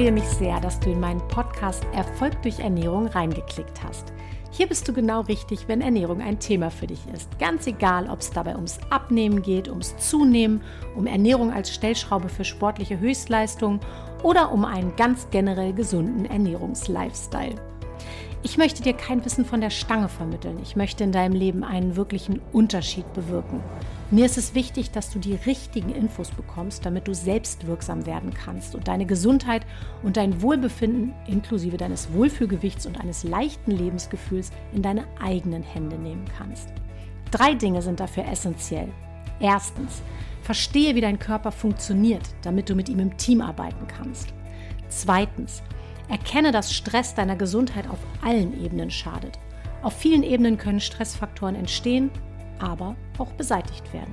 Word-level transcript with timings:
freue 0.00 0.12
mich 0.12 0.24
sehr, 0.24 0.58
dass 0.60 0.80
du 0.80 0.90
in 0.90 0.98
meinen 0.98 1.20
Podcast 1.28 1.84
Erfolg 1.92 2.40
durch 2.40 2.58
Ernährung 2.58 3.06
reingeklickt 3.08 3.82
hast. 3.84 4.14
Hier 4.50 4.66
bist 4.66 4.88
du 4.88 4.94
genau 4.94 5.20
richtig, 5.20 5.68
wenn 5.68 5.82
Ernährung 5.82 6.22
ein 6.22 6.38
Thema 6.38 6.70
für 6.70 6.86
dich 6.86 7.00
ist. 7.12 7.38
Ganz 7.38 7.66
egal, 7.66 8.08
ob 8.08 8.20
es 8.20 8.30
dabei 8.30 8.54
ums 8.54 8.78
Abnehmen 8.88 9.42
geht, 9.42 9.68
ums 9.68 9.94
Zunehmen, 9.98 10.62
um 10.96 11.06
Ernährung 11.06 11.52
als 11.52 11.74
Stellschraube 11.74 12.30
für 12.30 12.46
sportliche 12.46 12.98
Höchstleistung 12.98 13.78
oder 14.22 14.52
um 14.52 14.64
einen 14.64 14.96
ganz 14.96 15.28
generell 15.30 15.74
gesunden 15.74 16.24
Ernährungslifestyle. 16.24 17.56
Ich 18.42 18.56
möchte 18.56 18.82
dir 18.82 18.94
kein 18.94 19.22
Wissen 19.26 19.44
von 19.44 19.60
der 19.60 19.68
Stange 19.68 20.08
vermitteln. 20.08 20.60
Ich 20.62 20.76
möchte 20.76 21.04
in 21.04 21.12
deinem 21.12 21.34
Leben 21.34 21.62
einen 21.62 21.96
wirklichen 21.96 22.40
Unterschied 22.54 23.12
bewirken. 23.12 23.60
Mir 24.12 24.26
ist 24.26 24.38
es 24.38 24.56
wichtig, 24.56 24.90
dass 24.90 25.10
du 25.10 25.20
die 25.20 25.36
richtigen 25.46 25.90
Infos 25.90 26.30
bekommst, 26.32 26.84
damit 26.84 27.06
du 27.06 27.14
selbst 27.14 27.68
wirksam 27.68 28.06
werden 28.06 28.34
kannst 28.34 28.74
und 28.74 28.88
deine 28.88 29.06
Gesundheit 29.06 29.64
und 30.02 30.16
dein 30.16 30.42
Wohlbefinden 30.42 31.14
inklusive 31.28 31.76
deines 31.76 32.12
Wohlfühlgewichts 32.12 32.86
und 32.86 33.00
eines 33.00 33.22
leichten 33.22 33.70
Lebensgefühls 33.70 34.50
in 34.72 34.82
deine 34.82 35.04
eigenen 35.20 35.62
Hände 35.62 35.96
nehmen 35.96 36.24
kannst. 36.36 36.72
Drei 37.30 37.54
Dinge 37.54 37.82
sind 37.82 38.00
dafür 38.00 38.26
essentiell. 38.26 38.88
Erstens, 39.38 40.02
verstehe, 40.42 40.96
wie 40.96 41.00
dein 41.00 41.20
Körper 41.20 41.52
funktioniert, 41.52 42.34
damit 42.42 42.68
du 42.68 42.74
mit 42.74 42.88
ihm 42.88 42.98
im 42.98 43.16
Team 43.16 43.40
arbeiten 43.40 43.86
kannst. 43.86 44.34
Zweitens, 44.88 45.62
erkenne, 46.08 46.50
dass 46.50 46.74
Stress 46.74 47.14
deiner 47.14 47.36
Gesundheit 47.36 47.88
auf 47.88 48.00
allen 48.22 48.60
Ebenen 48.60 48.90
schadet. 48.90 49.38
Auf 49.82 49.92
vielen 49.92 50.24
Ebenen 50.24 50.58
können 50.58 50.80
Stressfaktoren 50.80 51.54
entstehen 51.54 52.10
aber 52.60 52.94
auch 53.20 53.32
beseitigt 53.32 53.92
werden. 53.92 54.12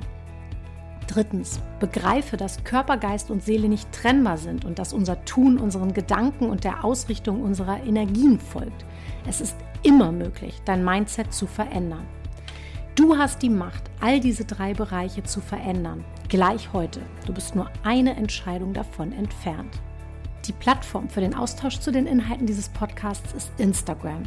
Drittens, 1.08 1.62
begreife, 1.80 2.36
dass 2.36 2.64
Körper, 2.66 2.98
Geist 2.98 3.32
und 3.32 3.42
Seele 3.42 3.70
nicht 3.70 3.92
trennbar 3.94 4.38
sind 4.38 4.66
und 4.66 4.78
dass 4.78 4.92
unser 4.92 5.24
Tun 5.24 5.58
unseren 5.58 5.94
Gedanken 5.94 6.50
und 6.50 6.66
der 6.66 6.84
Ausrichtung 6.84 7.42
unserer 7.42 7.82
Energien 7.84 8.40
folgt. 8.40 8.86
Es 9.26 9.40
ist 9.40 9.56
immer 9.84 10.12
möglich, 10.12 10.62
dein 10.66 10.84
Mindset 10.84 11.34
zu 11.34 11.48
verändern. 11.48 12.06
Du 12.96 13.16
hast 13.16 13.42
die 13.42 13.50
Macht, 13.50 13.84
all 14.02 14.20
diese 14.20 14.44
drei 14.44 14.74
Bereiche 14.74 15.24
zu 15.24 15.40
verändern, 15.40 16.04
gleich 16.30 16.74
heute. 16.74 17.00
Du 17.26 17.34
bist 17.34 17.56
nur 17.56 17.70
eine 17.84 18.16
Entscheidung 18.16 18.74
davon 18.74 19.14
entfernt. 19.14 19.80
Die 20.46 20.54
Plattform 20.54 21.10
für 21.10 21.22
den 21.22 21.36
Austausch 21.36 21.80
zu 21.80 21.92
den 21.92 22.08
Inhalten 22.08 22.46
dieses 22.46 22.70
Podcasts 22.70 23.34
ist 23.34 23.52
Instagram. 23.58 24.24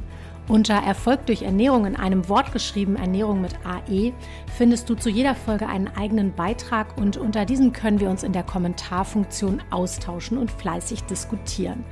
Unter 0.48 0.74
Erfolg 0.74 1.26
durch 1.26 1.42
Ernährung 1.42 1.86
in 1.86 1.96
einem 1.96 2.28
Wort 2.28 2.52
geschrieben, 2.52 2.96
Ernährung 2.96 3.40
mit 3.40 3.54
AE, 3.64 4.12
findest 4.56 4.90
du 4.90 4.96
zu 4.96 5.08
jeder 5.08 5.34
Folge 5.34 5.68
einen 5.68 5.88
eigenen 5.88 6.34
Beitrag 6.34 6.98
und 6.98 7.16
unter 7.16 7.44
diesem 7.44 7.72
können 7.72 8.00
wir 8.00 8.10
uns 8.10 8.24
in 8.24 8.32
der 8.32 8.42
Kommentarfunktion 8.42 9.62
austauschen 9.70 10.36
und 10.38 10.50
fleißig 10.50 11.04
diskutieren. 11.04 11.84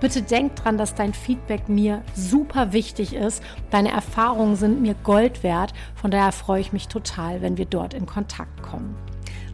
Bitte 0.00 0.22
denk 0.22 0.56
dran, 0.56 0.76
dass 0.76 0.94
dein 0.94 1.14
Feedback 1.14 1.68
mir 1.68 2.02
super 2.14 2.72
wichtig 2.72 3.14
ist. 3.14 3.42
Deine 3.70 3.92
Erfahrungen 3.92 4.56
sind 4.56 4.80
mir 4.80 4.94
Gold 5.04 5.42
wert. 5.42 5.74
Von 5.94 6.10
daher 6.10 6.32
freue 6.32 6.62
ich 6.62 6.72
mich 6.72 6.88
total, 6.88 7.42
wenn 7.42 7.58
wir 7.58 7.66
dort 7.66 7.94
in 7.94 8.06
Kontakt 8.06 8.62
kommen. 8.62 8.96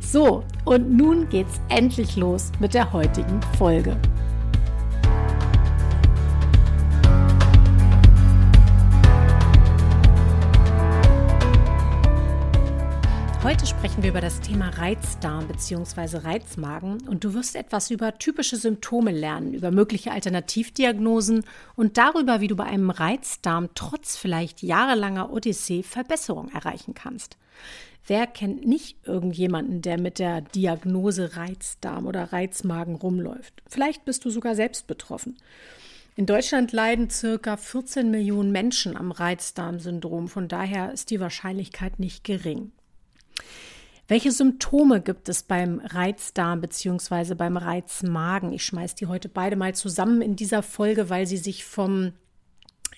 So, 0.08 0.44
und 0.64 0.96
nun 0.96 1.28
geht's 1.28 1.60
endlich 1.68 2.14
los 2.16 2.52
mit 2.60 2.74
der 2.74 2.92
heutigen 2.92 3.40
Folge. 3.58 3.96
Heute 13.46 13.64
sprechen 13.64 14.02
wir 14.02 14.10
über 14.10 14.20
das 14.20 14.40
Thema 14.40 14.70
Reizdarm 14.70 15.46
bzw. 15.46 16.16
Reizmagen 16.16 17.06
und 17.06 17.22
du 17.22 17.32
wirst 17.32 17.54
etwas 17.54 17.92
über 17.92 18.18
typische 18.18 18.56
Symptome 18.56 19.12
lernen, 19.12 19.54
über 19.54 19.70
mögliche 19.70 20.10
Alternativdiagnosen 20.10 21.44
und 21.76 21.96
darüber, 21.96 22.40
wie 22.40 22.48
du 22.48 22.56
bei 22.56 22.64
einem 22.64 22.90
Reizdarm 22.90 23.68
trotz 23.76 24.16
vielleicht 24.16 24.64
jahrelanger 24.64 25.32
Odyssee 25.32 25.84
Verbesserung 25.84 26.48
erreichen 26.48 26.94
kannst. 26.94 27.36
Wer 28.04 28.26
kennt 28.26 28.66
nicht 28.66 29.06
irgendjemanden, 29.06 29.80
der 29.80 30.00
mit 30.00 30.18
der 30.18 30.40
Diagnose 30.40 31.36
Reizdarm 31.36 32.08
oder 32.08 32.32
Reizmagen 32.32 32.96
rumläuft? 32.96 33.62
Vielleicht 33.68 34.04
bist 34.04 34.24
du 34.24 34.30
sogar 34.30 34.56
selbst 34.56 34.88
betroffen. 34.88 35.36
In 36.16 36.26
Deutschland 36.26 36.72
leiden 36.72 37.10
circa 37.10 37.56
14 37.56 38.10
Millionen 38.10 38.50
Menschen 38.50 38.96
am 38.96 39.12
Reizdarmsyndrom, 39.12 40.26
von 40.26 40.48
daher 40.48 40.90
ist 40.90 41.10
die 41.10 41.20
Wahrscheinlichkeit 41.20 42.00
nicht 42.00 42.24
gering. 42.24 42.72
Welche 44.08 44.30
Symptome 44.30 45.00
gibt 45.00 45.28
es 45.28 45.42
beim 45.42 45.80
Reizdarm 45.84 46.60
bzw. 46.60 47.34
beim 47.34 47.56
Reizmagen? 47.56 48.52
Ich 48.52 48.64
schmeiße 48.64 48.94
die 48.94 49.06
heute 49.06 49.28
beide 49.28 49.56
mal 49.56 49.74
zusammen 49.74 50.22
in 50.22 50.36
dieser 50.36 50.62
Folge, 50.62 51.10
weil 51.10 51.26
sie 51.26 51.38
sich 51.38 51.64
vom 51.64 52.12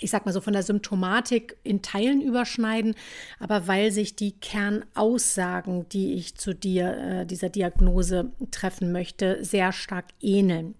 ich 0.00 0.10
sag 0.10 0.26
mal 0.26 0.32
so 0.32 0.40
von 0.40 0.52
der 0.52 0.62
Symptomatik 0.62 1.56
in 1.64 1.82
Teilen 1.82 2.20
überschneiden, 2.20 2.94
aber 3.38 3.66
weil 3.66 3.90
sich 3.90 4.14
die 4.14 4.32
Kernaussagen, 4.32 5.88
die 5.88 6.14
ich 6.14 6.36
zu 6.36 6.54
dir, 6.54 6.96
äh, 6.96 7.26
dieser 7.26 7.48
Diagnose 7.48 8.30
treffen 8.50 8.92
möchte, 8.92 9.44
sehr 9.44 9.72
stark 9.72 10.06
ähneln. 10.20 10.74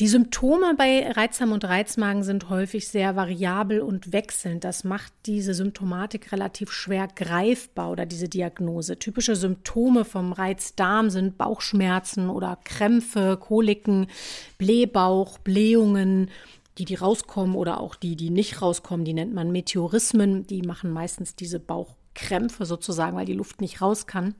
Die 0.00 0.08
Symptome 0.08 0.74
bei 0.78 1.12
Reizdarm 1.12 1.52
und 1.52 1.62
Reizmagen 1.66 2.22
sind 2.22 2.48
häufig 2.48 2.88
sehr 2.88 3.16
variabel 3.16 3.82
und 3.82 4.14
wechselnd. 4.14 4.64
Das 4.64 4.82
macht 4.82 5.12
diese 5.26 5.52
Symptomatik 5.52 6.32
relativ 6.32 6.72
schwer 6.72 7.06
greifbar 7.06 7.90
oder 7.90 8.06
diese 8.06 8.26
Diagnose. 8.26 8.98
Typische 8.98 9.36
Symptome 9.36 10.06
vom 10.06 10.32
Reizdarm 10.32 11.10
sind 11.10 11.36
Bauchschmerzen 11.36 12.30
oder 12.30 12.58
Krämpfe, 12.64 13.36
Koliken, 13.38 14.06
Blähbauch, 14.56 15.36
Blähungen, 15.36 16.30
die, 16.78 16.86
die 16.86 16.94
rauskommen 16.94 17.54
oder 17.54 17.78
auch 17.78 17.94
die, 17.94 18.16
die 18.16 18.30
nicht 18.30 18.62
rauskommen, 18.62 19.04
die 19.04 19.12
nennt 19.12 19.34
man 19.34 19.52
Meteorismen. 19.52 20.46
Die 20.46 20.62
machen 20.62 20.92
meistens 20.92 21.36
diese 21.36 21.60
Bauchkrämpfe 21.60 22.64
sozusagen, 22.64 23.18
weil 23.18 23.26
die 23.26 23.34
Luft 23.34 23.60
nicht 23.60 23.82
raus 23.82 24.06
kann. 24.06 24.34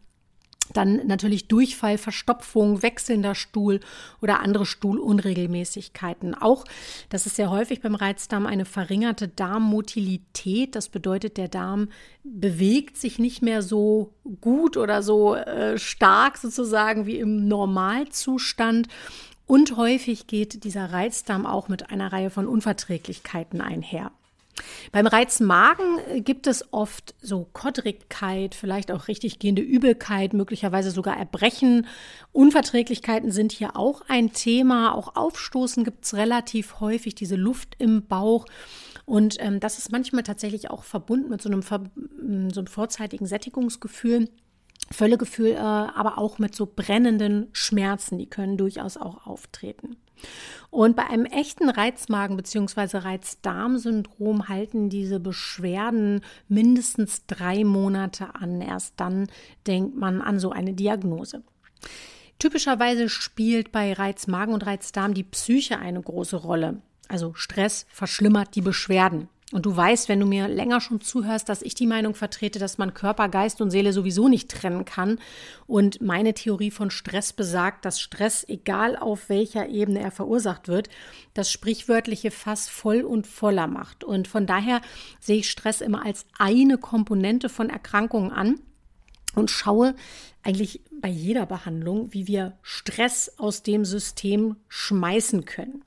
Dann 0.72 1.06
natürlich 1.06 1.48
Durchfall, 1.48 1.98
Verstopfung, 1.98 2.82
wechselnder 2.82 3.34
Stuhl 3.34 3.80
oder 4.20 4.40
andere 4.40 4.66
Stuhlunregelmäßigkeiten. 4.66 6.34
Auch, 6.34 6.64
das 7.08 7.26
ist 7.26 7.36
sehr 7.36 7.50
häufig 7.50 7.80
beim 7.80 7.94
Reizdarm, 7.94 8.46
eine 8.46 8.64
verringerte 8.64 9.28
Darmmotilität. 9.28 10.74
Das 10.74 10.88
bedeutet, 10.88 11.36
der 11.36 11.48
Darm 11.48 11.88
bewegt 12.22 12.96
sich 12.96 13.18
nicht 13.18 13.42
mehr 13.42 13.62
so 13.62 14.12
gut 14.40 14.76
oder 14.76 15.02
so 15.02 15.34
äh, 15.34 15.78
stark 15.78 16.38
sozusagen 16.38 17.06
wie 17.06 17.18
im 17.18 17.48
Normalzustand. 17.48 18.88
Und 19.46 19.76
häufig 19.76 20.28
geht 20.28 20.62
dieser 20.62 20.92
Reizdarm 20.92 21.44
auch 21.44 21.68
mit 21.68 21.90
einer 21.90 22.12
Reihe 22.12 22.30
von 22.30 22.46
Unverträglichkeiten 22.46 23.60
einher. 23.60 24.12
Beim 24.92 25.06
Reizmagen 25.06 25.98
äh, 26.08 26.20
gibt 26.20 26.46
es 26.46 26.72
oft 26.72 27.14
so 27.20 27.48
Kodrigkeit, 27.52 28.54
vielleicht 28.54 28.90
auch 28.90 29.08
richtig 29.08 29.38
gehende 29.38 29.62
Übelkeit, 29.62 30.32
möglicherweise 30.32 30.90
sogar 30.90 31.16
Erbrechen. 31.16 31.86
Unverträglichkeiten 32.32 33.30
sind 33.30 33.52
hier 33.52 33.76
auch 33.76 34.02
ein 34.08 34.32
Thema. 34.32 34.94
Auch 34.94 35.16
Aufstoßen 35.16 35.84
gibt 35.84 36.04
es 36.04 36.14
relativ 36.14 36.80
häufig, 36.80 37.14
diese 37.14 37.36
Luft 37.36 37.76
im 37.78 38.06
Bauch. 38.06 38.46
Und 39.06 39.36
ähm, 39.40 39.60
das 39.60 39.78
ist 39.78 39.90
manchmal 39.90 40.22
tatsächlich 40.22 40.70
auch 40.70 40.84
verbunden 40.84 41.30
mit 41.30 41.42
so 41.42 41.50
einem, 41.50 41.62
so 41.62 42.60
einem 42.60 42.66
vorzeitigen 42.66 43.26
Sättigungsgefühl. 43.26 44.28
Völlegefühl, 44.92 45.52
äh, 45.52 45.58
aber 45.58 46.18
auch 46.18 46.38
mit 46.38 46.54
so 46.54 46.66
brennenden 46.66 47.48
Schmerzen, 47.52 48.18
die 48.18 48.28
können 48.28 48.56
durchaus 48.56 48.96
auch 48.96 49.26
auftreten. 49.26 49.96
Und 50.70 50.96
bei 50.96 51.06
einem 51.06 51.24
echten 51.24 51.68
Reizmagen- 51.68 52.36
bzw. 52.36 52.98
Reizdarmsyndrom 52.98 54.48
halten 54.48 54.90
diese 54.90 55.18
Beschwerden 55.18 56.20
mindestens 56.48 57.26
drei 57.26 57.64
Monate 57.64 58.34
an. 58.34 58.60
Erst 58.60 58.94
dann 58.98 59.28
denkt 59.66 59.96
man 59.96 60.20
an 60.20 60.38
so 60.38 60.50
eine 60.50 60.74
Diagnose. 60.74 61.42
Typischerweise 62.38 63.08
spielt 63.08 63.72
bei 63.72 63.92
Reizmagen 63.92 64.54
und 64.54 64.64
Reizdarm 64.64 65.14
die 65.14 65.24
Psyche 65.24 65.78
eine 65.78 66.00
große 66.00 66.36
Rolle. 66.36 66.80
Also 67.08 67.34
Stress 67.34 67.86
verschlimmert 67.90 68.54
die 68.54 68.62
Beschwerden. 68.62 69.28
Und 69.52 69.66
du 69.66 69.76
weißt, 69.76 70.08
wenn 70.08 70.20
du 70.20 70.26
mir 70.26 70.46
länger 70.46 70.80
schon 70.80 71.00
zuhörst, 71.00 71.48
dass 71.48 71.62
ich 71.62 71.74
die 71.74 71.88
Meinung 71.88 72.14
vertrete, 72.14 72.60
dass 72.60 72.78
man 72.78 72.94
Körper, 72.94 73.28
Geist 73.28 73.60
und 73.60 73.70
Seele 73.70 73.92
sowieso 73.92 74.28
nicht 74.28 74.48
trennen 74.48 74.84
kann. 74.84 75.18
Und 75.66 76.00
meine 76.00 76.34
Theorie 76.34 76.70
von 76.70 76.92
Stress 76.92 77.32
besagt, 77.32 77.84
dass 77.84 78.00
Stress, 78.00 78.44
egal 78.48 78.96
auf 78.96 79.28
welcher 79.28 79.68
Ebene 79.68 80.00
er 80.00 80.12
verursacht 80.12 80.68
wird, 80.68 80.88
das 81.34 81.50
sprichwörtliche 81.50 82.30
Fass 82.30 82.68
voll 82.68 83.02
und 83.02 83.26
voller 83.26 83.66
macht. 83.66 84.04
Und 84.04 84.28
von 84.28 84.46
daher 84.46 84.82
sehe 85.18 85.38
ich 85.38 85.50
Stress 85.50 85.80
immer 85.80 86.04
als 86.04 86.26
eine 86.38 86.78
Komponente 86.78 87.48
von 87.48 87.70
Erkrankungen 87.70 88.30
an 88.30 88.60
und 89.34 89.50
schaue 89.50 89.96
eigentlich 90.44 90.82
bei 90.92 91.08
jeder 91.08 91.46
Behandlung, 91.46 92.12
wie 92.12 92.28
wir 92.28 92.56
Stress 92.62 93.32
aus 93.36 93.64
dem 93.64 93.84
System 93.84 94.56
schmeißen 94.68 95.44
können. 95.44 95.84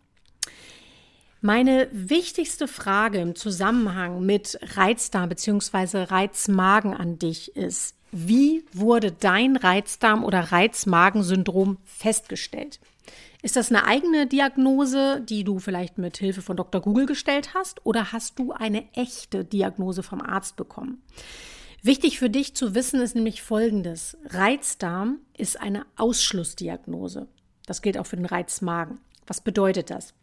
Meine 1.45 1.89
wichtigste 1.91 2.69
Frage 2.69 3.19
im 3.19 3.35
Zusammenhang 3.35 4.25
mit 4.25 4.57
Reizdarm 4.77 5.27
bzw. 5.27 6.03
Reizmagen 6.03 6.93
an 6.93 7.19
dich 7.19 7.57
ist, 7.57 7.97
wie 8.13 8.63
wurde 8.71 9.11
dein 9.11 9.57
Reizdarm 9.57 10.23
oder 10.23 10.39
Reizmagensyndrom 10.39 11.79
festgestellt? 11.83 12.79
Ist 13.41 13.57
das 13.57 13.71
eine 13.71 13.85
eigene 13.85 14.25
Diagnose, 14.25 15.19
die 15.19 15.43
du 15.43 15.59
vielleicht 15.59 15.97
mit 15.97 16.15
Hilfe 16.15 16.41
von 16.41 16.55
Dr. 16.55 16.79
Google 16.79 17.07
gestellt 17.07 17.53
hast, 17.53 17.85
oder 17.85 18.13
hast 18.13 18.39
du 18.39 18.53
eine 18.53 18.85
echte 18.93 19.43
Diagnose 19.43 20.01
vom 20.01 20.21
Arzt 20.21 20.55
bekommen? 20.55 21.03
Wichtig 21.81 22.19
für 22.19 22.29
dich 22.29 22.55
zu 22.55 22.73
wissen 22.73 23.01
ist 23.01 23.15
nämlich 23.15 23.41
Folgendes. 23.41 24.15
Reizdarm 24.27 25.17
ist 25.37 25.59
eine 25.59 25.85
Ausschlussdiagnose. 25.97 27.27
Das 27.65 27.81
gilt 27.81 27.97
auch 27.97 28.05
für 28.05 28.15
den 28.15 28.27
Reizmagen. 28.27 28.99
Was 29.27 29.41
bedeutet 29.41 29.89
das? 29.89 30.13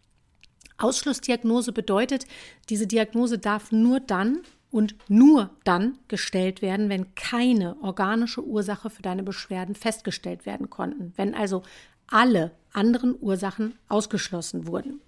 Ausschlussdiagnose 0.80 1.72
bedeutet, 1.72 2.26
diese 2.68 2.86
Diagnose 2.86 3.38
darf 3.38 3.72
nur 3.72 4.00
dann 4.00 4.40
und 4.70 4.94
nur 5.08 5.50
dann 5.64 5.98
gestellt 6.08 6.62
werden, 6.62 6.88
wenn 6.88 7.14
keine 7.14 7.76
organische 7.82 8.44
Ursache 8.44 8.90
für 8.90 9.02
deine 9.02 9.22
Beschwerden 9.22 9.74
festgestellt 9.74 10.46
werden 10.46 10.70
konnten, 10.70 11.12
wenn 11.16 11.34
also 11.34 11.62
alle 12.06 12.52
anderen 12.72 13.16
Ursachen 13.20 13.74
ausgeschlossen 13.88 14.66
wurden. 14.66 15.00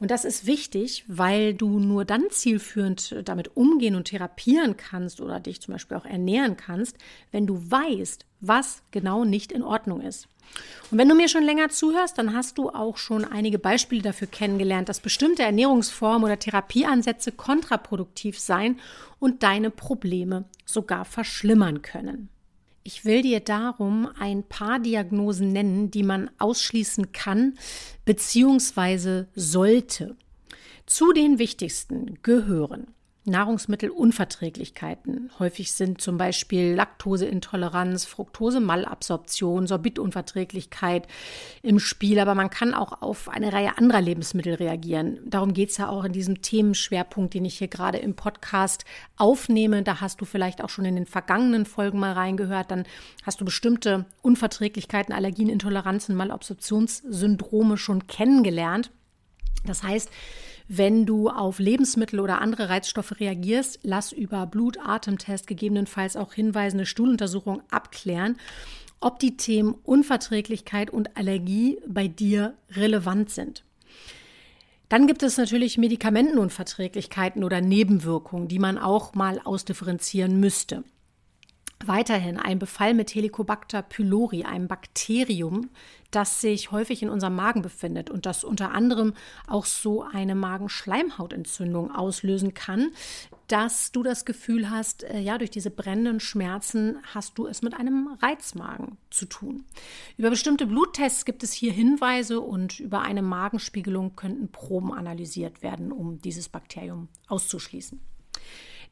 Und 0.00 0.12
das 0.12 0.24
ist 0.24 0.46
wichtig, 0.46 1.04
weil 1.08 1.54
du 1.54 1.80
nur 1.80 2.04
dann 2.04 2.30
zielführend 2.30 3.16
damit 3.24 3.56
umgehen 3.56 3.96
und 3.96 4.04
therapieren 4.04 4.76
kannst 4.76 5.20
oder 5.20 5.40
dich 5.40 5.60
zum 5.60 5.72
Beispiel 5.72 5.96
auch 5.96 6.04
ernähren 6.04 6.56
kannst, 6.56 6.96
wenn 7.32 7.46
du 7.46 7.70
weißt, 7.70 8.24
was 8.40 8.82
genau 8.92 9.24
nicht 9.24 9.50
in 9.50 9.64
Ordnung 9.64 10.00
ist. 10.00 10.28
Und 10.90 10.96
wenn 10.96 11.08
du 11.08 11.14
mir 11.14 11.28
schon 11.28 11.42
länger 11.42 11.68
zuhörst, 11.68 12.16
dann 12.16 12.34
hast 12.34 12.56
du 12.56 12.70
auch 12.70 12.96
schon 12.96 13.24
einige 13.24 13.58
Beispiele 13.58 14.00
dafür 14.00 14.26
kennengelernt, 14.26 14.88
dass 14.88 15.00
bestimmte 15.00 15.42
Ernährungsformen 15.42 16.24
oder 16.24 16.38
Therapieansätze 16.38 17.32
kontraproduktiv 17.32 18.38
sein 18.38 18.80
und 19.18 19.42
deine 19.42 19.70
Probleme 19.70 20.44
sogar 20.64 21.04
verschlimmern 21.04 21.82
können. 21.82 22.30
Ich 22.84 23.04
will 23.04 23.20
dir 23.20 23.40
darum 23.40 24.08
ein 24.18 24.44
paar 24.44 24.78
Diagnosen 24.78 25.52
nennen, 25.52 25.90
die 25.90 26.02
man 26.02 26.30
ausschließen 26.38 27.12
kann 27.12 27.58
bzw. 28.06 29.24
sollte. 29.34 30.16
Zu 30.86 31.12
den 31.12 31.38
wichtigsten 31.38 32.18
gehören 32.22 32.94
Nahrungsmittelunverträglichkeiten. 33.28 35.30
Häufig 35.38 35.72
sind 35.72 36.00
zum 36.00 36.16
Beispiel 36.16 36.74
Laktoseintoleranz, 36.74 38.04
Fructose-Malabsorption, 38.04 39.66
Sorbitunverträglichkeit 39.66 41.06
im 41.62 41.78
Spiel, 41.78 42.18
aber 42.18 42.34
man 42.34 42.50
kann 42.50 42.74
auch 42.74 43.02
auf 43.02 43.28
eine 43.28 43.52
Reihe 43.52 43.78
anderer 43.78 44.00
Lebensmittel 44.00 44.54
reagieren. 44.54 45.18
Darum 45.26 45.52
geht 45.52 45.70
es 45.70 45.76
ja 45.76 45.88
auch 45.88 46.04
in 46.04 46.12
diesem 46.12 46.42
Themenschwerpunkt, 46.42 47.34
den 47.34 47.44
ich 47.44 47.58
hier 47.58 47.68
gerade 47.68 47.98
im 47.98 48.14
Podcast 48.14 48.84
aufnehme. 49.16 49.82
Da 49.82 50.00
hast 50.00 50.20
du 50.20 50.24
vielleicht 50.24 50.62
auch 50.62 50.70
schon 50.70 50.84
in 50.84 50.96
den 50.96 51.06
vergangenen 51.06 51.66
Folgen 51.66 51.98
mal 51.98 52.12
reingehört. 52.12 52.70
Dann 52.70 52.84
hast 53.24 53.40
du 53.40 53.44
bestimmte 53.44 54.06
Unverträglichkeiten, 54.22 55.14
Allergien, 55.14 55.48
Intoleranzen, 55.48 56.14
Malabsorptionssyndrome 56.14 57.76
schon 57.76 58.06
kennengelernt. 58.06 58.90
Das 59.64 59.82
heißt, 59.82 60.10
wenn 60.68 61.06
du 61.06 61.30
auf 61.30 61.58
Lebensmittel 61.58 62.20
oder 62.20 62.42
andere 62.42 62.68
Reizstoffe 62.68 63.18
reagierst, 63.18 63.80
lass 63.82 64.12
über 64.12 64.46
Blut-Atemtest 64.46 65.46
gegebenenfalls 65.46 66.14
auch 66.14 66.34
hinweisende 66.34 66.84
Stuhluntersuchung 66.84 67.62
abklären, 67.70 68.36
ob 69.00 69.18
die 69.18 69.38
Themen 69.38 69.74
Unverträglichkeit 69.82 70.90
und 70.90 71.16
Allergie 71.16 71.78
bei 71.86 72.06
dir 72.06 72.54
relevant 72.70 73.30
sind. 73.30 73.64
Dann 74.90 75.06
gibt 75.06 75.22
es 75.22 75.38
natürlich 75.38 75.78
Medikamentenunverträglichkeiten 75.78 77.44
oder 77.44 77.60
Nebenwirkungen, 77.60 78.48
die 78.48 78.58
man 78.58 78.78
auch 78.78 79.14
mal 79.14 79.40
ausdifferenzieren 79.42 80.38
müsste. 80.38 80.84
Weiterhin 81.84 82.38
ein 82.38 82.58
Befall 82.58 82.92
mit 82.92 83.14
Helicobacter 83.14 83.82
pylori, 83.82 84.44
einem 84.44 84.66
Bakterium, 84.66 85.70
das 86.10 86.40
sich 86.40 86.70
häufig 86.72 87.02
in 87.02 87.10
unserem 87.10 87.36
Magen 87.36 87.60
befindet 87.62 88.08
und 88.10 88.24
das 88.24 88.44
unter 88.44 88.72
anderem 88.72 89.14
auch 89.46 89.66
so 89.66 90.02
eine 90.02 90.34
Magenschleimhautentzündung 90.34 91.94
auslösen 91.94 92.54
kann, 92.54 92.92
dass 93.46 93.92
du 93.92 94.02
das 94.02 94.24
Gefühl 94.24 94.70
hast, 94.70 95.04
äh, 95.04 95.20
ja, 95.20 95.38
durch 95.38 95.50
diese 95.50 95.70
brennenden 95.70 96.20
Schmerzen 96.20 96.98
hast 97.14 97.38
du 97.38 97.46
es 97.46 97.62
mit 97.62 97.74
einem 97.74 98.16
Reizmagen 98.20 98.98
zu 99.10 99.26
tun. 99.26 99.64
Über 100.16 100.30
bestimmte 100.30 100.66
Bluttests 100.66 101.24
gibt 101.24 101.42
es 101.42 101.52
hier 101.52 101.72
Hinweise 101.72 102.40
und 102.40 102.80
über 102.80 103.02
eine 103.02 103.22
Magenspiegelung 103.22 104.16
könnten 104.16 104.50
Proben 104.50 104.92
analysiert 104.92 105.62
werden, 105.62 105.92
um 105.92 106.20
dieses 106.20 106.48
Bakterium 106.48 107.08
auszuschließen. 107.26 108.00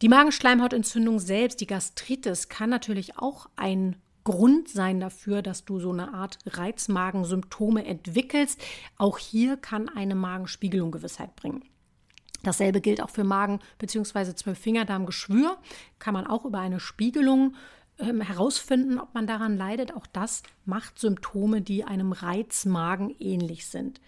Die 0.03 0.09
Magenschleimhautentzündung 0.09 1.19
selbst, 1.19 1.61
die 1.61 1.67
Gastritis, 1.67 2.49
kann 2.49 2.69
natürlich 2.69 3.19
auch 3.19 3.49
ein 3.57 3.97
Grund 4.27 4.69
sein 4.69 4.99
dafür, 4.99 5.41
dass 5.41 5.65
du 5.65 5.79
so 5.79 5.93
eine 5.93 6.13
Art 6.13 6.39
Reizmagensymptome 6.47 7.87
entwickelst. 7.87 8.61
Auch 8.99 9.19
hier 9.19 9.57
kann 9.57 9.89
eine 9.89 10.17
Magenspiegelung 10.17 10.91
Gewissheit 10.91 11.37
bringen. 11.37 11.63
Dasselbe 12.43 12.81
gilt 12.81 13.01
auch 13.01 13.11
für 13.11 13.23
Magen- 13.23 13.61
bzw. 13.79 14.35
Zwölffingerdarmgeschwür. 14.35 15.57
Kann 16.01 16.13
man 16.13 16.27
auch 16.27 16.45
über 16.45 16.59
eine 16.59 16.81
Spiegelung 16.81 17.55
ähm, 17.99 18.21
herausfinden, 18.21 18.99
ob 18.99 19.15
man 19.15 19.27
daran 19.27 19.57
leidet. 19.57 19.95
Auch 19.95 20.07
das 20.07 20.43
macht 20.65 20.99
Symptome, 20.99 21.63
die 21.63 21.85
einem 21.85 22.13
Reizmagen 22.13 23.15
ähnlich 23.19 23.67
sind. 23.67 24.01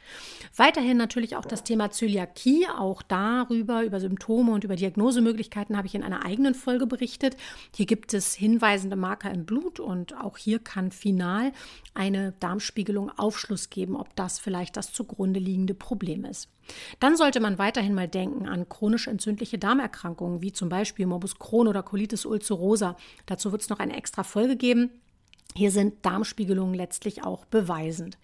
Weiterhin 0.56 0.96
natürlich 0.96 1.36
auch 1.36 1.44
das 1.44 1.64
Thema 1.64 1.90
Zöliakie. 1.90 2.66
Auch 2.68 3.02
darüber, 3.02 3.84
über 3.84 4.00
Symptome 4.00 4.52
und 4.52 4.64
über 4.64 4.76
Diagnosemöglichkeiten 4.76 5.76
habe 5.76 5.86
ich 5.86 5.94
in 5.94 6.02
einer 6.02 6.24
eigenen 6.24 6.54
Folge 6.54 6.86
berichtet. 6.86 7.36
Hier 7.74 7.86
gibt 7.86 8.12
es 8.12 8.34
hinweisende 8.34 8.96
Marker 8.96 9.30
im 9.30 9.46
Blut 9.46 9.80
und 9.80 10.16
auch 10.20 10.36
hier 10.36 10.58
kann 10.58 10.90
final 10.90 11.52
eine 11.94 12.34
Darmspiegelung 12.40 13.10
Aufschluss 13.16 13.70
geben, 13.70 13.96
ob 13.96 14.14
das 14.16 14.38
vielleicht 14.38 14.76
das 14.76 14.92
zugrunde 14.92 15.40
liegende 15.40 15.74
Problem 15.74 16.24
ist. 16.24 16.50
Dann 17.00 17.16
sollte 17.16 17.40
man 17.40 17.58
weiterhin 17.58 17.94
mal 17.94 18.08
denken 18.08 18.48
an 18.48 18.68
chronisch 18.68 19.06
entzündliche 19.06 19.58
Darmerkrankungen, 19.58 20.42
wie 20.42 20.52
zum 20.52 20.68
Beispiel 20.68 21.06
Morbus 21.06 21.38
Crohn 21.38 21.68
oder 21.68 21.82
Colitis 21.82 22.26
ulcerosa. 22.26 22.96
Dazu 23.26 23.52
wird 23.52 23.62
es 23.62 23.68
noch 23.68 23.78
eine 23.78 23.96
extra 23.96 24.22
Folge 24.22 24.56
geben. 24.56 24.90
Hier 25.54 25.70
sind 25.70 26.04
Darmspiegelungen 26.04 26.74
letztlich 26.74 27.24
auch 27.24 27.44
beweisend. 27.46 28.18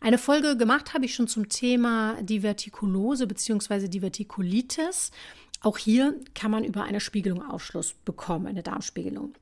Eine 0.00 0.18
Folge 0.18 0.56
gemacht 0.56 0.94
habe 0.94 1.06
ich 1.06 1.14
schon 1.14 1.28
zum 1.28 1.48
Thema 1.48 2.20
Divertikulose 2.22 3.26
bzw. 3.26 3.88
Divertikulitis. 3.88 5.10
Auch 5.62 5.78
hier 5.78 6.14
kann 6.34 6.50
man 6.50 6.64
über 6.64 6.84
eine 6.84 7.00
Spiegelung 7.00 7.42
Aufschluss 7.42 7.94
bekommen, 8.04 8.46
eine 8.46 8.62
Darmspiegelung. 8.62 9.34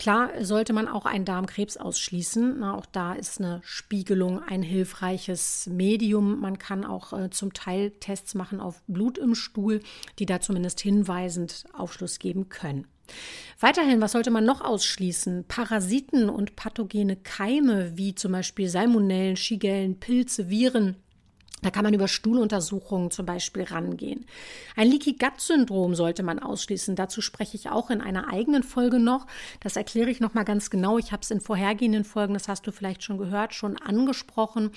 Klar 0.00 0.30
sollte 0.42 0.72
man 0.72 0.88
auch 0.88 1.04
einen 1.04 1.26
Darmkrebs 1.26 1.76
ausschließen. 1.76 2.60
Na, 2.60 2.74
auch 2.74 2.86
da 2.86 3.12
ist 3.12 3.38
eine 3.38 3.60
Spiegelung 3.62 4.42
ein 4.42 4.62
hilfreiches 4.62 5.66
Medium. 5.70 6.40
Man 6.40 6.58
kann 6.58 6.86
auch 6.86 7.12
äh, 7.12 7.28
zum 7.28 7.52
Teil 7.52 7.90
Tests 8.00 8.34
machen 8.34 8.60
auf 8.60 8.82
Blut 8.86 9.18
im 9.18 9.34
Stuhl, 9.34 9.80
die 10.18 10.24
da 10.24 10.40
zumindest 10.40 10.80
hinweisend 10.80 11.64
Aufschluss 11.74 12.18
geben 12.18 12.48
können. 12.48 12.86
Weiterhin, 13.58 14.00
was 14.00 14.12
sollte 14.12 14.30
man 14.30 14.46
noch 14.46 14.62
ausschließen? 14.62 15.44
Parasiten 15.46 16.30
und 16.30 16.56
pathogene 16.56 17.16
Keime 17.16 17.96
wie 17.98 18.14
zum 18.14 18.32
Beispiel 18.32 18.70
Salmonellen, 18.70 19.36
Shigellen, 19.36 20.00
Pilze, 20.00 20.48
Viren 20.48 20.96
da 21.62 21.70
kann 21.70 21.84
man 21.84 21.94
über 21.94 22.08
Stuhluntersuchungen 22.08 23.10
zum 23.10 23.26
Beispiel 23.26 23.64
rangehen. 23.64 24.26
Ein 24.76 24.88
Leaky 24.88 25.14
Gut 25.14 25.40
Syndrom 25.40 25.94
sollte 25.94 26.22
man 26.22 26.38
ausschließen. 26.38 26.96
Dazu 26.96 27.20
spreche 27.20 27.56
ich 27.56 27.70
auch 27.70 27.90
in 27.90 28.00
einer 28.00 28.32
eigenen 28.32 28.62
Folge 28.62 28.98
noch. 28.98 29.26
Das 29.60 29.76
erkläre 29.76 30.10
ich 30.10 30.20
nochmal 30.20 30.44
ganz 30.44 30.70
genau. 30.70 30.98
Ich 30.98 31.12
habe 31.12 31.22
es 31.22 31.30
in 31.30 31.40
vorhergehenden 31.40 32.04
Folgen, 32.04 32.34
das 32.34 32.48
hast 32.48 32.66
du 32.66 32.72
vielleicht 32.72 33.02
schon 33.02 33.18
gehört, 33.18 33.54
schon 33.54 33.76
angesprochen. 33.76 34.70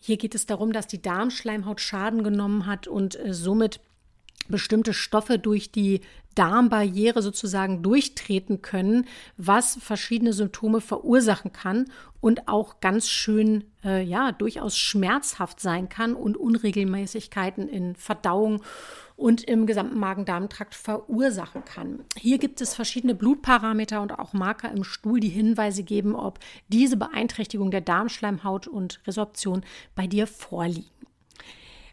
Hier 0.00 0.16
geht 0.16 0.34
es 0.34 0.46
darum, 0.46 0.72
dass 0.72 0.86
die 0.86 1.00
Darmschleimhaut 1.00 1.80
Schaden 1.80 2.24
genommen 2.24 2.66
hat 2.66 2.88
und 2.88 3.18
äh, 3.18 3.32
somit 3.32 3.80
bestimmte 4.48 4.94
Stoffe 4.94 5.38
durch 5.38 5.72
die 5.72 6.00
Darmbarriere 6.34 7.22
sozusagen 7.22 7.82
durchtreten 7.82 8.62
können, 8.62 9.06
was 9.36 9.78
verschiedene 9.80 10.32
Symptome 10.32 10.80
verursachen 10.80 11.52
kann 11.52 11.90
und 12.20 12.48
auch 12.48 12.80
ganz 12.80 13.08
schön, 13.08 13.64
äh, 13.84 14.02
ja, 14.02 14.32
durchaus 14.32 14.78
schmerzhaft 14.78 15.60
sein 15.60 15.88
kann 15.88 16.14
und 16.14 16.36
Unregelmäßigkeiten 16.36 17.68
in 17.68 17.96
Verdauung 17.96 18.62
und 19.16 19.44
im 19.44 19.66
gesamten 19.66 19.98
Magen-Darm-Trakt 19.98 20.74
verursachen 20.74 21.64
kann. 21.64 22.00
Hier 22.16 22.38
gibt 22.38 22.60
es 22.60 22.74
verschiedene 22.74 23.14
Blutparameter 23.14 24.00
und 24.00 24.18
auch 24.18 24.32
Marker 24.32 24.72
im 24.72 24.84
Stuhl, 24.84 25.20
die 25.20 25.28
Hinweise 25.28 25.82
geben, 25.82 26.14
ob 26.14 26.38
diese 26.68 26.96
Beeinträchtigung 26.96 27.70
der 27.70 27.82
Darmschleimhaut 27.82 28.66
und 28.66 29.00
Resorption 29.06 29.64
bei 29.94 30.06
dir 30.06 30.26
vorliegen. 30.26 31.01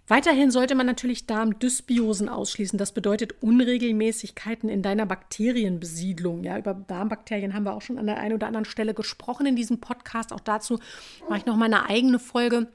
Weiterhin 0.09 0.49
sollte 0.49 0.73
man 0.73 0.87
natürlich 0.87 1.27
Darmdysbiosen 1.27 2.29
ausschließen. 2.29 2.79
Das 2.79 2.93
bedeutet 2.93 3.43
Unregelmäßigkeiten 3.43 4.67
in 4.67 4.81
deiner 4.81 5.05
Bakterienbesiedlung. 5.05 6.43
Ja, 6.43 6.57
über 6.57 6.73
Darmbakterien 6.73 7.53
haben 7.53 7.63
wir 7.63 7.75
auch 7.75 7.83
schon 7.83 7.99
an 7.99 8.07
der 8.07 8.17
einen 8.17 8.33
oder 8.33 8.47
anderen 8.47 8.65
Stelle 8.65 8.95
gesprochen 8.95 9.45
in 9.45 9.55
diesem 9.55 9.79
Podcast. 9.79 10.33
Auch 10.33 10.39
dazu 10.39 10.79
mache 11.29 11.37
ich 11.39 11.45
noch 11.45 11.55
mal 11.55 11.65
eine 11.65 11.87
eigene 11.87 12.17
Folge. 12.17 12.67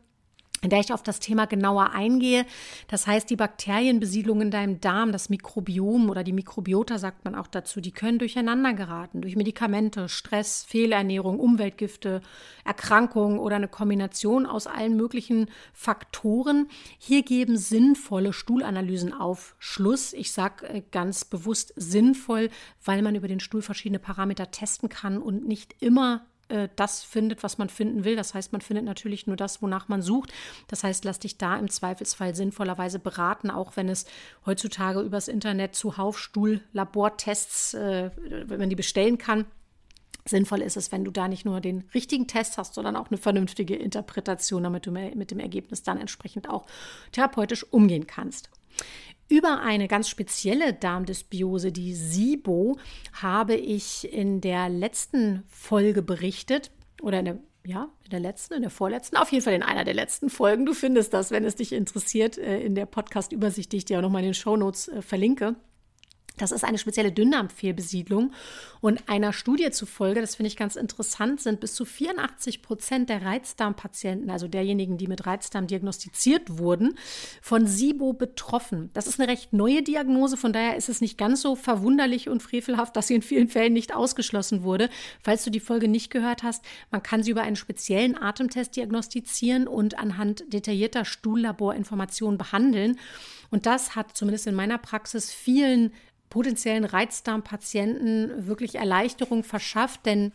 In 0.64 0.70
der 0.70 0.80
ich 0.80 0.92
auf 0.92 1.02
das 1.02 1.20
Thema 1.20 1.46
genauer 1.46 1.90
eingehe. 1.92 2.46
Das 2.88 3.06
heißt, 3.06 3.28
die 3.28 3.36
Bakterienbesiedlung 3.36 4.40
in 4.40 4.50
deinem 4.50 4.80
Darm, 4.80 5.12
das 5.12 5.28
Mikrobiom 5.28 6.08
oder 6.08 6.24
die 6.24 6.32
Mikrobiota 6.32 6.98
sagt 6.98 7.24
man 7.24 7.34
auch 7.34 7.46
dazu, 7.46 7.82
die 7.82 7.92
können 7.92 8.18
durcheinander 8.18 8.72
geraten 8.72 9.20
durch 9.20 9.36
Medikamente, 9.36 10.08
Stress, 10.08 10.64
Fehlernährung, 10.64 11.38
Umweltgifte, 11.38 12.22
Erkrankungen 12.64 13.38
oder 13.38 13.56
eine 13.56 13.68
Kombination 13.68 14.46
aus 14.46 14.66
allen 14.66 14.96
möglichen 14.96 15.50
Faktoren. 15.74 16.68
Hier 16.98 17.22
geben 17.22 17.58
sinnvolle 17.58 18.32
Stuhlanalysen 18.32 19.12
Aufschluss. 19.12 20.14
Ich 20.14 20.32
sage 20.32 20.66
äh, 20.66 20.82
ganz 20.90 21.26
bewusst 21.26 21.74
sinnvoll, 21.76 22.48
weil 22.82 23.02
man 23.02 23.14
über 23.14 23.28
den 23.28 23.40
Stuhl 23.40 23.60
verschiedene 23.60 23.98
Parameter 23.98 24.50
testen 24.50 24.88
kann 24.88 25.18
und 25.18 25.46
nicht 25.46 25.76
immer 25.80 26.24
äh, 26.54 26.68
das 26.76 27.02
findet, 27.02 27.42
was 27.42 27.58
man 27.58 27.68
finden 27.68 28.04
will. 28.04 28.16
Das 28.16 28.32
heißt, 28.32 28.52
man 28.52 28.60
findet 28.60 28.84
natürlich 28.84 29.26
nur 29.26 29.36
das, 29.36 29.60
wonach 29.60 29.88
man 29.88 30.02
sucht. 30.02 30.32
Das 30.68 30.84
heißt, 30.84 31.04
lass 31.04 31.18
dich 31.18 31.36
da 31.36 31.56
im 31.56 31.68
Zweifelsfall 31.68 32.34
sinnvollerweise 32.34 32.98
beraten, 32.98 33.50
auch 33.50 33.76
wenn 33.76 33.88
es 33.88 34.06
heutzutage 34.46 35.00
übers 35.00 35.28
Internet 35.28 35.74
zuhauf 35.74 36.18
Stuhl-Labortests, 36.18 37.74
äh, 37.74 38.10
wenn 38.16 38.60
man 38.60 38.70
die 38.70 38.76
bestellen 38.76 39.18
kann. 39.18 39.46
Sinnvoll 40.26 40.62
ist 40.62 40.78
es, 40.78 40.90
wenn 40.90 41.04
du 41.04 41.10
da 41.10 41.28
nicht 41.28 41.44
nur 41.44 41.60
den 41.60 41.84
richtigen 41.92 42.26
Test 42.26 42.56
hast, 42.56 42.74
sondern 42.74 42.96
auch 42.96 43.10
eine 43.10 43.18
vernünftige 43.18 43.76
Interpretation, 43.76 44.62
damit 44.62 44.86
du 44.86 44.90
mit 44.90 45.30
dem 45.30 45.38
Ergebnis 45.38 45.82
dann 45.82 46.00
entsprechend 46.00 46.48
auch 46.48 46.64
therapeutisch 47.12 47.64
umgehen 47.70 48.06
kannst. 48.06 48.48
Über 49.28 49.60
eine 49.60 49.88
ganz 49.88 50.08
spezielle 50.08 50.74
Darmdysbiose, 50.74 51.72
die 51.72 51.94
SIBO, 51.94 52.78
habe 53.12 53.54
ich 53.54 54.12
in 54.12 54.40
der 54.40 54.68
letzten 54.68 55.42
Folge 55.48 56.02
berichtet 56.02 56.70
oder 57.02 57.20
in 57.20 57.24
der 57.24 57.38
ja, 57.66 57.88
in 58.04 58.10
der 58.10 58.20
letzten, 58.20 58.54
in 58.54 58.60
der 58.60 58.70
vorletzten, 58.70 59.16
auf 59.16 59.32
jeden 59.32 59.42
Fall 59.42 59.54
in 59.54 59.62
einer 59.62 59.84
der 59.84 59.94
letzten 59.94 60.28
Folgen. 60.28 60.66
Du 60.66 60.74
findest 60.74 61.14
das, 61.14 61.30
wenn 61.30 61.44
es 61.44 61.56
dich 61.56 61.72
interessiert, 61.72 62.36
äh, 62.36 62.60
in 62.60 62.74
der 62.74 62.84
Podcast-Übersicht, 62.84 63.72
die 63.72 63.78
ich 63.78 63.84
dir 63.86 63.98
auch 63.98 64.02
nochmal 64.02 64.20
in 64.20 64.28
den 64.28 64.34
Shownotes 64.34 64.88
äh, 64.88 65.00
verlinke. 65.00 65.56
Das 66.36 66.50
ist 66.50 66.64
eine 66.64 66.78
spezielle 66.78 67.12
Dünndarmfehlbesiedlung. 67.12 68.32
Und 68.80 69.08
einer 69.08 69.32
Studie 69.32 69.70
zufolge, 69.70 70.20
das 70.20 70.34
finde 70.34 70.48
ich 70.48 70.56
ganz 70.56 70.74
interessant, 70.74 71.40
sind 71.40 71.60
bis 71.60 71.74
zu 71.74 71.84
84 71.84 72.60
Prozent 72.60 73.08
der 73.08 73.22
Reizdarmpatienten, 73.22 74.30
also 74.30 74.48
derjenigen, 74.48 74.98
die 74.98 75.06
mit 75.06 75.26
Reizdarm 75.26 75.68
diagnostiziert 75.68 76.58
wurden, 76.58 76.98
von 77.40 77.68
SIBO 77.68 78.14
betroffen. 78.14 78.90
Das 78.94 79.06
ist 79.06 79.20
eine 79.20 79.30
recht 79.30 79.52
neue 79.52 79.82
Diagnose, 79.82 80.36
von 80.36 80.52
daher 80.52 80.76
ist 80.76 80.88
es 80.88 81.00
nicht 81.00 81.16
ganz 81.16 81.40
so 81.40 81.54
verwunderlich 81.54 82.28
und 82.28 82.42
frevelhaft, 82.42 82.96
dass 82.96 83.06
sie 83.06 83.14
in 83.14 83.22
vielen 83.22 83.48
Fällen 83.48 83.72
nicht 83.72 83.94
ausgeschlossen 83.94 84.64
wurde. 84.64 84.90
Falls 85.22 85.44
du 85.44 85.50
die 85.50 85.60
Folge 85.60 85.86
nicht 85.86 86.10
gehört 86.10 86.42
hast, 86.42 86.64
man 86.90 87.02
kann 87.02 87.22
sie 87.22 87.30
über 87.30 87.42
einen 87.42 87.56
speziellen 87.56 88.20
Atemtest 88.20 88.74
diagnostizieren 88.74 89.68
und 89.68 89.98
anhand 89.98 90.52
detaillierter 90.52 91.04
Stuhllaborinformationen 91.04 92.38
behandeln. 92.38 92.98
Und 93.50 93.66
das 93.66 93.94
hat 93.94 94.16
zumindest 94.16 94.48
in 94.48 94.54
meiner 94.56 94.78
Praxis 94.78 95.32
vielen 95.32 95.92
potenziellen 96.34 96.84
Reizdarmpatienten 96.84 98.48
wirklich 98.48 98.74
Erleichterung 98.74 99.44
verschafft, 99.44 100.04
denn 100.04 100.32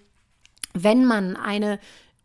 wenn 0.73 1.03
man 1.03 1.35
eine 1.35 1.77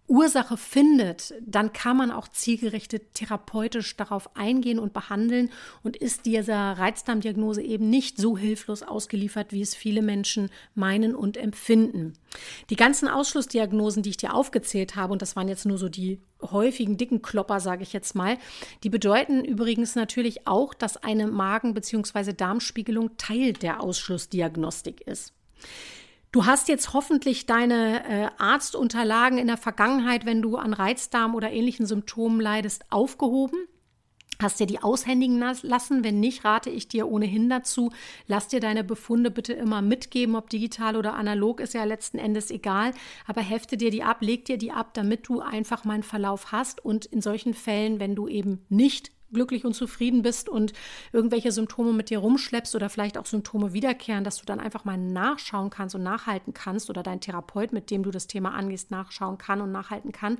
Ursache 0.06 0.58
findet, 0.58 1.32
dann 1.40 1.72
kann 1.72 1.96
man 1.96 2.10
auch 2.10 2.28
zielgerichtet 2.28 3.14
therapeutisch 3.14 3.96
darauf 3.96 4.36
eingehen 4.36 4.78
und 4.78 4.92
behandeln 4.92 5.50
und 5.82 5.96
ist 5.96 6.26
dieser 6.26 6.72
Reizdarmdiagnose 6.72 7.62
eben 7.62 7.88
nicht 7.88 8.18
so 8.18 8.36
hilflos 8.36 8.82
ausgeliefert, 8.82 9.52
wie 9.52 9.62
es 9.62 9.74
viele 9.74 10.02
Menschen 10.02 10.50
meinen 10.74 11.14
und 11.14 11.38
empfinden. 11.38 12.12
Die 12.68 12.76
ganzen 12.76 13.08
Ausschlussdiagnosen, 13.08 14.02
die 14.02 14.10
ich 14.10 14.16
dir 14.18 14.34
aufgezählt 14.34 14.94
habe, 14.94 15.14
und 15.14 15.22
das 15.22 15.36
waren 15.36 15.48
jetzt 15.48 15.64
nur 15.64 15.78
so 15.78 15.88
die 15.88 16.20
häufigen 16.42 16.98
dicken 16.98 17.22
Klopper, 17.22 17.60
sage 17.60 17.82
ich 17.82 17.94
jetzt 17.94 18.14
mal, 18.14 18.36
die 18.82 18.90
bedeuten 18.90 19.42
übrigens 19.42 19.94
natürlich 19.94 20.46
auch, 20.46 20.74
dass 20.74 20.98
eine 20.98 21.28
Magen- 21.28 21.72
bzw. 21.72 22.34
Darmspiegelung 22.34 23.16
Teil 23.16 23.54
der 23.54 23.82
Ausschlussdiagnostik 23.82 25.00
ist. 25.00 25.32
Du 26.34 26.46
hast 26.46 26.66
jetzt 26.66 26.94
hoffentlich 26.94 27.46
deine 27.46 28.04
äh, 28.08 28.28
Arztunterlagen 28.38 29.38
in 29.38 29.46
der 29.46 29.56
Vergangenheit, 29.56 30.26
wenn 30.26 30.42
du 30.42 30.56
an 30.56 30.72
Reizdarm 30.72 31.36
oder 31.36 31.52
ähnlichen 31.52 31.86
Symptomen 31.86 32.40
leidest, 32.40 32.90
aufgehoben. 32.90 33.68
Hast 34.42 34.58
dir 34.58 34.66
die 34.66 34.82
aushändigen 34.82 35.38
lassen? 35.38 36.02
Wenn 36.02 36.18
nicht, 36.18 36.44
rate 36.44 36.70
ich 36.70 36.88
dir 36.88 37.06
ohnehin 37.06 37.48
dazu. 37.48 37.92
Lass 38.26 38.48
dir 38.48 38.58
deine 38.58 38.82
Befunde 38.82 39.30
bitte 39.30 39.52
immer 39.52 39.80
mitgeben, 39.80 40.34
ob 40.34 40.50
digital 40.50 40.96
oder 40.96 41.14
analog, 41.14 41.60
ist 41.60 41.72
ja 41.72 41.84
letzten 41.84 42.18
Endes 42.18 42.50
egal. 42.50 42.94
Aber 43.28 43.40
hefte 43.40 43.76
dir 43.76 43.92
die 43.92 44.02
ab, 44.02 44.16
leg 44.20 44.44
dir 44.44 44.58
die 44.58 44.72
ab, 44.72 44.92
damit 44.94 45.28
du 45.28 45.38
einfach 45.38 45.84
mal 45.84 45.94
einen 45.94 46.02
Verlauf 46.02 46.50
hast. 46.50 46.84
Und 46.84 47.06
in 47.06 47.22
solchen 47.22 47.54
Fällen, 47.54 48.00
wenn 48.00 48.16
du 48.16 48.26
eben 48.26 48.66
nicht 48.68 49.12
glücklich 49.34 49.64
und 49.64 49.74
zufrieden 49.74 50.22
bist 50.22 50.48
und 50.48 50.72
irgendwelche 51.12 51.52
Symptome 51.52 51.92
mit 51.92 52.10
dir 52.10 52.18
rumschleppst 52.18 52.74
oder 52.74 52.88
vielleicht 52.88 53.18
auch 53.18 53.26
Symptome 53.26 53.72
wiederkehren, 53.72 54.24
dass 54.24 54.38
du 54.38 54.46
dann 54.46 54.60
einfach 54.60 54.84
mal 54.84 54.96
nachschauen 54.96 55.70
kannst 55.70 55.94
und 55.94 56.02
nachhalten 56.02 56.54
kannst 56.54 56.88
oder 56.88 57.02
dein 57.02 57.20
Therapeut, 57.20 57.72
mit 57.72 57.90
dem 57.90 58.02
du 58.02 58.10
das 58.10 58.26
Thema 58.26 58.54
angehst, 58.54 58.90
nachschauen 58.90 59.36
kann 59.36 59.60
und 59.60 59.72
nachhalten 59.72 60.12
kann, 60.12 60.38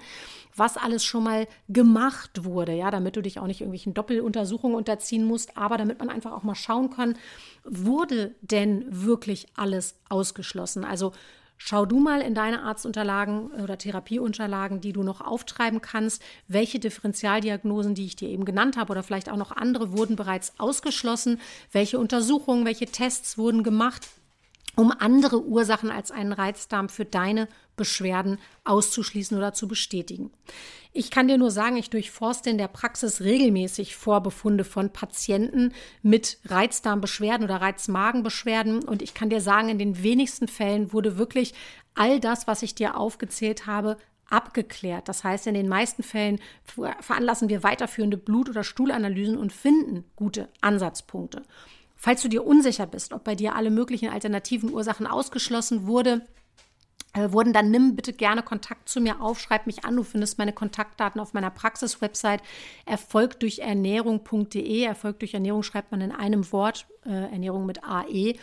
was 0.56 0.76
alles 0.76 1.04
schon 1.04 1.24
mal 1.24 1.46
gemacht 1.68 2.44
wurde, 2.44 2.72
ja, 2.72 2.90
damit 2.90 3.16
du 3.16 3.22
dich 3.22 3.38
auch 3.38 3.46
nicht 3.46 3.60
irgendwelchen 3.60 3.94
Doppeluntersuchungen 3.94 4.76
unterziehen 4.76 5.24
musst, 5.24 5.56
aber 5.56 5.76
damit 5.76 5.98
man 5.98 6.08
einfach 6.08 6.32
auch 6.32 6.42
mal 6.42 6.54
schauen 6.54 6.90
kann, 6.90 7.18
wurde 7.64 8.34
denn 8.40 8.86
wirklich 8.88 9.46
alles 9.56 9.96
ausgeschlossen? 10.08 10.84
Also 10.84 11.12
Schau 11.56 11.86
du 11.86 11.98
mal 11.98 12.20
in 12.20 12.34
deine 12.34 12.62
Arztunterlagen 12.62 13.50
oder 13.52 13.78
Therapieunterlagen, 13.78 14.80
die 14.80 14.92
du 14.92 15.02
noch 15.02 15.20
auftreiben 15.20 15.80
kannst, 15.80 16.22
welche 16.48 16.78
Differentialdiagnosen, 16.78 17.94
die 17.94 18.06
ich 18.06 18.16
dir 18.16 18.28
eben 18.28 18.44
genannt 18.44 18.76
habe 18.76 18.90
oder 18.90 19.02
vielleicht 19.02 19.30
auch 19.30 19.36
noch 19.36 19.52
andere, 19.52 19.96
wurden 19.96 20.16
bereits 20.16 20.52
ausgeschlossen, 20.58 21.40
welche 21.72 21.98
Untersuchungen, 21.98 22.66
welche 22.66 22.86
Tests 22.86 23.38
wurden 23.38 23.62
gemacht, 23.62 24.08
um 24.76 24.92
andere 24.92 25.44
Ursachen 25.44 25.90
als 25.90 26.10
einen 26.10 26.32
Reizdarm 26.32 26.88
für 26.88 27.04
deine 27.04 27.48
Beschwerden 27.76 28.38
auszuschließen 28.64 29.36
oder 29.36 29.52
zu 29.52 29.68
bestätigen. 29.68 30.30
Ich 30.92 31.10
kann 31.10 31.26
dir 31.26 31.38
nur 31.38 31.50
sagen, 31.50 31.76
ich 31.76 31.90
durchforste 31.90 32.50
in 32.50 32.58
der 32.58 32.68
Praxis 32.68 33.20
regelmäßig 33.20 33.96
Vorbefunde 33.96 34.62
von 34.62 34.92
Patienten 34.92 35.72
mit 36.02 36.38
Reizdarmbeschwerden 36.44 37.44
oder 37.44 37.56
Reizmagenbeschwerden 37.56 38.84
und 38.84 39.02
ich 39.02 39.12
kann 39.12 39.30
dir 39.30 39.40
sagen, 39.40 39.68
in 39.68 39.78
den 39.78 40.02
wenigsten 40.02 40.46
Fällen 40.46 40.92
wurde 40.92 41.18
wirklich 41.18 41.52
all 41.96 42.20
das, 42.20 42.46
was 42.46 42.62
ich 42.62 42.74
dir 42.76 42.96
aufgezählt 42.96 43.66
habe, 43.66 43.96
abgeklärt. 44.30 45.08
Das 45.08 45.24
heißt, 45.24 45.46
in 45.46 45.54
den 45.54 45.68
meisten 45.68 46.02
Fällen 46.02 46.40
veranlassen 47.00 47.48
wir 47.48 47.62
weiterführende 47.62 48.16
Blut- 48.16 48.48
oder 48.48 48.64
Stuhlanalysen 48.64 49.36
und 49.36 49.52
finden 49.52 50.04
gute 50.16 50.48
Ansatzpunkte. 50.60 51.42
Falls 52.04 52.20
du 52.20 52.28
dir 52.28 52.46
unsicher 52.46 52.84
bist, 52.84 53.14
ob 53.14 53.24
bei 53.24 53.34
dir 53.34 53.54
alle 53.56 53.70
möglichen 53.70 54.10
alternativen 54.10 54.70
Ursachen 54.70 55.06
ausgeschlossen 55.06 55.86
wurde, 55.86 56.20
äh, 57.14 57.32
wurden, 57.32 57.54
dann 57.54 57.70
nimm 57.70 57.96
bitte 57.96 58.12
gerne 58.12 58.42
Kontakt 58.42 58.90
zu 58.90 59.00
mir 59.00 59.22
auf, 59.22 59.40
schreib 59.40 59.66
mich 59.66 59.86
an. 59.86 59.96
Du 59.96 60.02
findest 60.02 60.36
meine 60.36 60.52
Kontaktdaten 60.52 61.18
auf 61.18 61.32
meiner 61.32 61.48
Praxis-Website 61.48 62.42
erfolgdurchernährung.de. 62.84 64.82
Erfolg 64.82 65.18
durch 65.20 65.32
Ernährung 65.32 65.62
schreibt 65.62 65.92
man 65.92 66.02
in 66.02 66.12
einem 66.12 66.52
Wort, 66.52 66.86
äh, 67.06 67.08
Ernährung 67.08 67.64
mit 67.64 67.82
AE. 67.84 68.34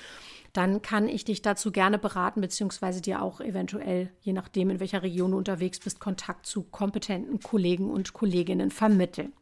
Dann 0.53 0.82
kann 0.82 1.08
ich 1.08 1.24
dich 1.24 1.44
dazu 1.44 1.72
gerne 1.72 2.00
beraten, 2.00 2.41
beziehungsweise 2.41 3.00
dir 3.00 3.22
auch 3.22 3.41
eventuell, 3.41 4.10
je 4.22 4.34
nachdem, 4.34 4.72
in 4.72 4.80
welcher 4.80 5.03
Region 5.03 5.34
du 5.34 5.38
unterwegs 5.38 5.80
bist, 5.80 6.00
Kontakt 6.00 6.48
zu 6.48 6.63
kompetenten 6.63 7.39
Kollegen 7.39 7.91
und 7.91 8.13
Kolleginnen 8.13 8.72
vermitteln. 8.72 9.34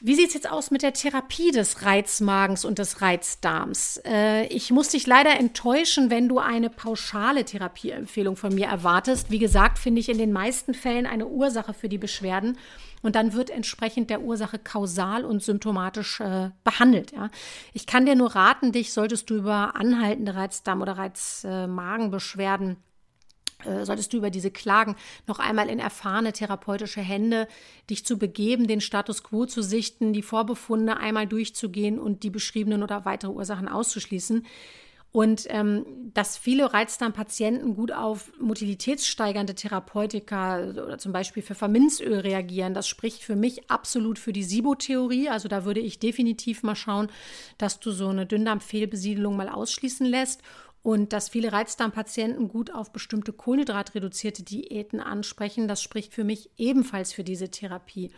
Wie 0.00 0.14
sieht 0.14 0.28
es 0.28 0.34
jetzt 0.34 0.50
aus 0.50 0.70
mit 0.70 0.82
der 0.82 0.92
Therapie 0.92 1.52
des 1.52 1.82
Reizmagens 1.82 2.66
und 2.66 2.78
des 2.78 3.00
Reizdarms? 3.00 3.98
Äh, 4.04 4.44
ich 4.48 4.70
muss 4.70 4.88
dich 4.88 5.06
leider 5.06 5.40
enttäuschen, 5.40 6.10
wenn 6.10 6.28
du 6.28 6.38
eine 6.38 6.68
pauschale 6.68 7.46
Therapieempfehlung 7.46 8.36
von 8.36 8.54
mir 8.54 8.66
erwartest. 8.66 9.30
Wie 9.30 9.38
gesagt, 9.38 9.78
finde 9.78 10.00
ich 10.00 10.10
in 10.10 10.18
den 10.18 10.32
meisten 10.32 10.74
Fällen 10.74 11.06
eine 11.06 11.26
Ursache 11.26 11.72
für 11.72 11.88
die 11.88 11.96
Beschwerden 11.96 12.58
und 13.00 13.16
dann 13.16 13.32
wird 13.32 13.48
entsprechend 13.48 14.10
der 14.10 14.20
Ursache 14.20 14.58
kausal 14.58 15.24
und 15.24 15.42
symptomatisch 15.42 16.20
äh, 16.20 16.50
behandelt. 16.62 17.12
Ja. 17.12 17.30
Ich 17.72 17.86
kann 17.86 18.04
dir 18.04 18.16
nur 18.16 18.34
raten, 18.34 18.72
dich 18.72 18.92
solltest 18.92 19.30
du 19.30 19.36
über 19.36 19.76
anhaltende 19.76 20.34
Reizdarm- 20.34 20.82
oder 20.82 20.98
Reizmagenbeschwerden 20.98 22.76
solltest 23.64 24.12
du 24.12 24.18
über 24.18 24.30
diese 24.30 24.50
Klagen 24.50 24.96
noch 25.26 25.38
einmal 25.38 25.68
in 25.68 25.78
erfahrene 25.78 26.32
therapeutische 26.32 27.00
Hände 27.00 27.48
dich 27.88 28.04
zu 28.04 28.18
begeben, 28.18 28.66
den 28.66 28.80
Status 28.80 29.22
quo 29.22 29.46
zu 29.46 29.62
sichten, 29.62 30.12
die 30.12 30.22
Vorbefunde 30.22 30.98
einmal 30.98 31.26
durchzugehen 31.26 31.98
und 31.98 32.22
die 32.22 32.30
beschriebenen 32.30 32.82
oder 32.82 33.04
weitere 33.04 33.30
Ursachen 33.30 33.68
auszuschließen. 33.68 34.46
Und 35.16 35.46
ähm, 35.48 35.86
dass 36.12 36.36
viele 36.36 36.74
Reizdarmpatienten 36.74 37.74
gut 37.74 37.90
auf 37.90 38.30
motilitätssteigernde 38.38 39.54
Therapeutika 39.54 40.62
oder 40.62 40.98
zum 40.98 41.12
Beispiel 41.12 41.42
für 41.42 41.54
Pfefferminzöl 41.54 42.18
reagieren, 42.18 42.74
das 42.74 42.86
spricht 42.86 43.22
für 43.22 43.34
mich 43.34 43.70
absolut 43.70 44.18
für 44.18 44.34
die 44.34 44.42
SIBO-Theorie. 44.42 45.30
Also 45.30 45.48
da 45.48 45.64
würde 45.64 45.80
ich 45.80 45.98
definitiv 45.98 46.62
mal 46.62 46.76
schauen, 46.76 47.08
dass 47.56 47.80
du 47.80 47.92
so 47.92 48.08
eine 48.08 48.26
Dünndarmfehlbesiedelung 48.26 49.36
mal 49.36 49.48
ausschließen 49.48 50.04
lässt 50.04 50.42
Und 50.86 51.12
dass 51.12 51.28
viele 51.28 51.50
Reizdarmpatienten 51.50 52.46
gut 52.46 52.72
auf 52.72 52.92
bestimmte 52.92 53.32
kohlenhydratreduzierte 53.32 54.44
Diäten 54.44 55.00
ansprechen, 55.00 55.66
das 55.66 55.82
spricht 55.82 56.14
für 56.14 56.22
mich 56.22 56.48
ebenfalls 56.58 57.12
für 57.12 57.24
diese 57.24 57.50
Therapie. 57.50 58.12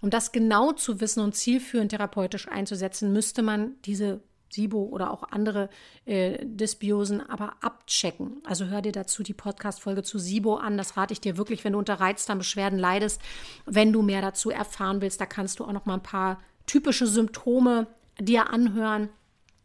Um 0.00 0.10
das 0.10 0.32
genau 0.32 0.72
zu 0.72 1.00
wissen 1.00 1.22
und 1.22 1.36
zielführend 1.36 1.92
therapeutisch 1.92 2.48
einzusetzen, 2.48 3.12
müsste 3.12 3.42
man 3.42 3.76
diese 3.84 4.20
SIBO 4.50 4.82
oder 4.86 5.12
auch 5.12 5.30
andere 5.30 5.70
äh, 6.06 6.44
Dysbiosen 6.44 7.20
aber 7.20 7.54
abchecken. 7.60 8.42
Also 8.42 8.64
hör 8.64 8.82
dir 8.82 8.90
dazu 8.90 9.22
die 9.22 9.32
Podcast-Folge 9.32 10.02
zu 10.02 10.18
SIBO 10.18 10.56
an. 10.56 10.76
Das 10.76 10.96
rate 10.96 11.12
ich 11.12 11.20
dir 11.20 11.36
wirklich, 11.36 11.62
wenn 11.62 11.74
du 11.74 11.78
unter 11.78 12.00
Reizdarmbeschwerden 12.00 12.80
leidest. 12.80 13.22
Wenn 13.64 13.92
du 13.92 14.02
mehr 14.02 14.22
dazu 14.22 14.50
erfahren 14.50 15.00
willst, 15.02 15.20
da 15.20 15.26
kannst 15.26 15.60
du 15.60 15.64
auch 15.64 15.72
noch 15.72 15.86
mal 15.86 15.94
ein 15.94 16.02
paar 16.02 16.40
typische 16.66 17.06
Symptome 17.06 17.86
dir 18.18 18.50
anhören 18.50 19.08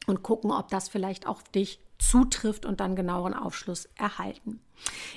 und 0.05 0.21
gucken, 0.21 0.51
ob 0.51 0.69
das 0.69 0.87
vielleicht 0.87 1.25
auch 1.25 1.41
dich 1.41 1.79
zutrifft 2.09 2.65
und 2.65 2.79
dann 2.79 2.95
genaueren 2.95 3.33
Aufschluss 3.33 3.87
erhalten. 3.95 4.59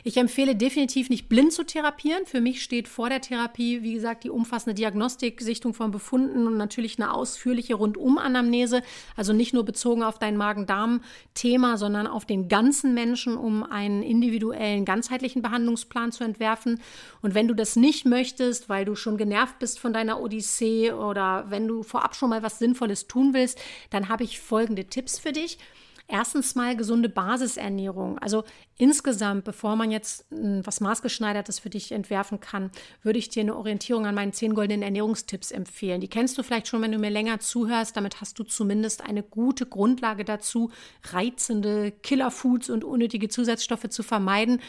Ich 0.04 0.16
empfehle 0.16 0.54
definitiv 0.54 1.10
nicht 1.10 1.28
blind 1.28 1.52
zu 1.52 1.64
therapieren. 1.64 2.26
Für 2.26 2.40
mich 2.40 2.62
steht 2.62 2.86
vor 2.86 3.08
der 3.08 3.20
Therapie, 3.20 3.82
wie 3.82 3.94
gesagt, 3.94 4.22
die 4.22 4.30
umfassende 4.30 4.74
Diagnostik, 4.74 5.40
Sichtung 5.40 5.74
von 5.74 5.90
Befunden 5.90 6.46
und 6.46 6.56
natürlich 6.56 6.98
eine 6.98 7.12
ausführliche 7.12 7.74
Rundum-Anamnese. 7.74 8.82
Also 9.16 9.32
nicht 9.32 9.54
nur 9.54 9.64
bezogen 9.64 10.02
auf 10.02 10.18
dein 10.18 10.36
Magen-Darm-Thema, 10.36 11.78
sondern 11.78 12.06
auf 12.06 12.24
den 12.24 12.48
ganzen 12.48 12.94
Menschen, 12.94 13.36
um 13.36 13.64
einen 13.64 14.02
individuellen, 14.02 14.84
ganzheitlichen 14.84 15.42
Behandlungsplan 15.42 16.12
zu 16.12 16.22
entwerfen. 16.22 16.80
Und 17.22 17.34
wenn 17.34 17.48
du 17.48 17.54
das 17.54 17.74
nicht 17.74 18.06
möchtest, 18.06 18.68
weil 18.68 18.84
du 18.84 18.94
schon 18.94 19.16
genervt 19.16 19.58
bist 19.58 19.80
von 19.80 19.92
deiner 19.92 20.20
Odyssee 20.20 20.92
oder 20.92 21.46
wenn 21.48 21.66
du 21.66 21.82
vorab 21.82 22.14
schon 22.14 22.30
mal 22.30 22.42
was 22.42 22.58
Sinnvolles 22.58 23.08
tun 23.08 23.34
willst, 23.34 23.58
dann 23.90 24.08
habe 24.08 24.22
ich 24.22 24.38
folgende 24.38 24.84
Tipps 24.84 25.18
für 25.18 25.32
dich. 25.32 25.58
Erstens 26.08 26.54
mal 26.54 26.76
gesunde 26.76 27.08
Basisernährung. 27.08 28.18
Also 28.18 28.44
insgesamt, 28.78 29.44
bevor 29.44 29.76
man 29.76 29.90
jetzt 29.90 30.26
hm, 30.30 30.64
was 30.64 30.80
maßgeschneidertes 30.80 31.58
für 31.58 31.70
dich 31.70 31.92
entwerfen 31.92 32.40
kann, 32.40 32.70
würde 33.02 33.18
ich 33.18 33.28
dir 33.28 33.40
eine 33.40 33.56
Orientierung 33.56 34.06
an 34.06 34.14
meinen 34.14 34.32
zehn 34.32 34.54
goldenen 34.54 34.82
Ernährungstipps 34.82 35.50
empfehlen. 35.50 36.00
Die 36.00 36.08
kennst 36.08 36.36
du 36.38 36.42
vielleicht 36.42 36.68
schon, 36.68 36.82
wenn 36.82 36.92
du 36.92 36.98
mir 36.98 37.10
länger 37.10 37.40
zuhörst. 37.40 37.96
Damit 37.96 38.20
hast 38.20 38.38
du 38.38 38.44
zumindest 38.44 39.02
eine 39.02 39.22
gute 39.22 39.66
Grundlage 39.66 40.24
dazu, 40.24 40.70
reizende 41.04 41.90
Killerfoods 41.90 42.70
und 42.70 42.84
unnötige 42.84 43.28
Zusatzstoffe 43.28 43.88
zu 43.88 44.02
vermeiden 44.02 44.60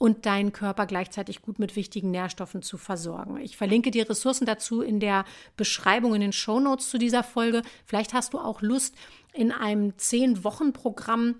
und 0.00 0.24
deinen 0.24 0.52
Körper 0.52 0.86
gleichzeitig 0.86 1.42
gut 1.42 1.58
mit 1.58 1.76
wichtigen 1.76 2.10
Nährstoffen 2.10 2.62
zu 2.62 2.78
versorgen. 2.78 3.36
Ich 3.36 3.58
verlinke 3.58 3.90
dir 3.90 4.08
Ressourcen 4.08 4.46
dazu 4.46 4.80
in 4.80 4.98
der 4.98 5.26
Beschreibung 5.58 6.14
in 6.14 6.22
den 6.22 6.32
Show 6.32 6.58
Notes 6.58 6.88
zu 6.88 6.96
dieser 6.96 7.22
Folge. 7.22 7.60
Vielleicht 7.84 8.14
hast 8.14 8.32
du 8.32 8.38
auch 8.38 8.62
Lust, 8.62 8.94
in 9.34 9.52
einem 9.52 9.96
Zehn-Wochen-Programm 9.98 11.36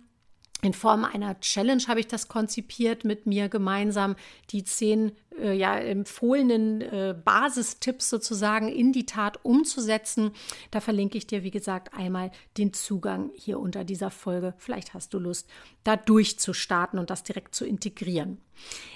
in 0.62 0.74
Form 0.74 1.04
einer 1.04 1.38
Challenge 1.40 1.82
habe 1.88 2.00
ich 2.00 2.06
das 2.06 2.28
konzipiert 2.28 3.04
mit 3.04 3.26
mir 3.26 3.48
gemeinsam, 3.48 4.16
die 4.50 4.64
zehn 4.64 5.12
äh, 5.40 5.52
ja, 5.52 5.76
empfohlenen 5.78 6.80
äh, 6.80 7.14
Basistipps 7.24 8.10
sozusagen 8.10 8.68
in 8.68 8.92
die 8.92 9.06
Tat 9.06 9.40
umzusetzen. 9.42 10.32
Da 10.70 10.80
verlinke 10.80 11.18
ich 11.18 11.26
dir, 11.26 11.42
wie 11.42 11.50
gesagt, 11.50 11.94
einmal 11.94 12.30
den 12.58 12.72
Zugang 12.72 13.30
hier 13.34 13.58
unter 13.58 13.84
dieser 13.84 14.10
Folge. 14.10 14.54
Vielleicht 14.58 14.94
hast 14.94 15.14
du 15.14 15.18
Lust, 15.18 15.48
da 15.84 15.96
durchzustarten 15.96 16.98
und 16.98 17.10
das 17.10 17.22
direkt 17.22 17.54
zu 17.54 17.64
integrieren. 17.64 18.38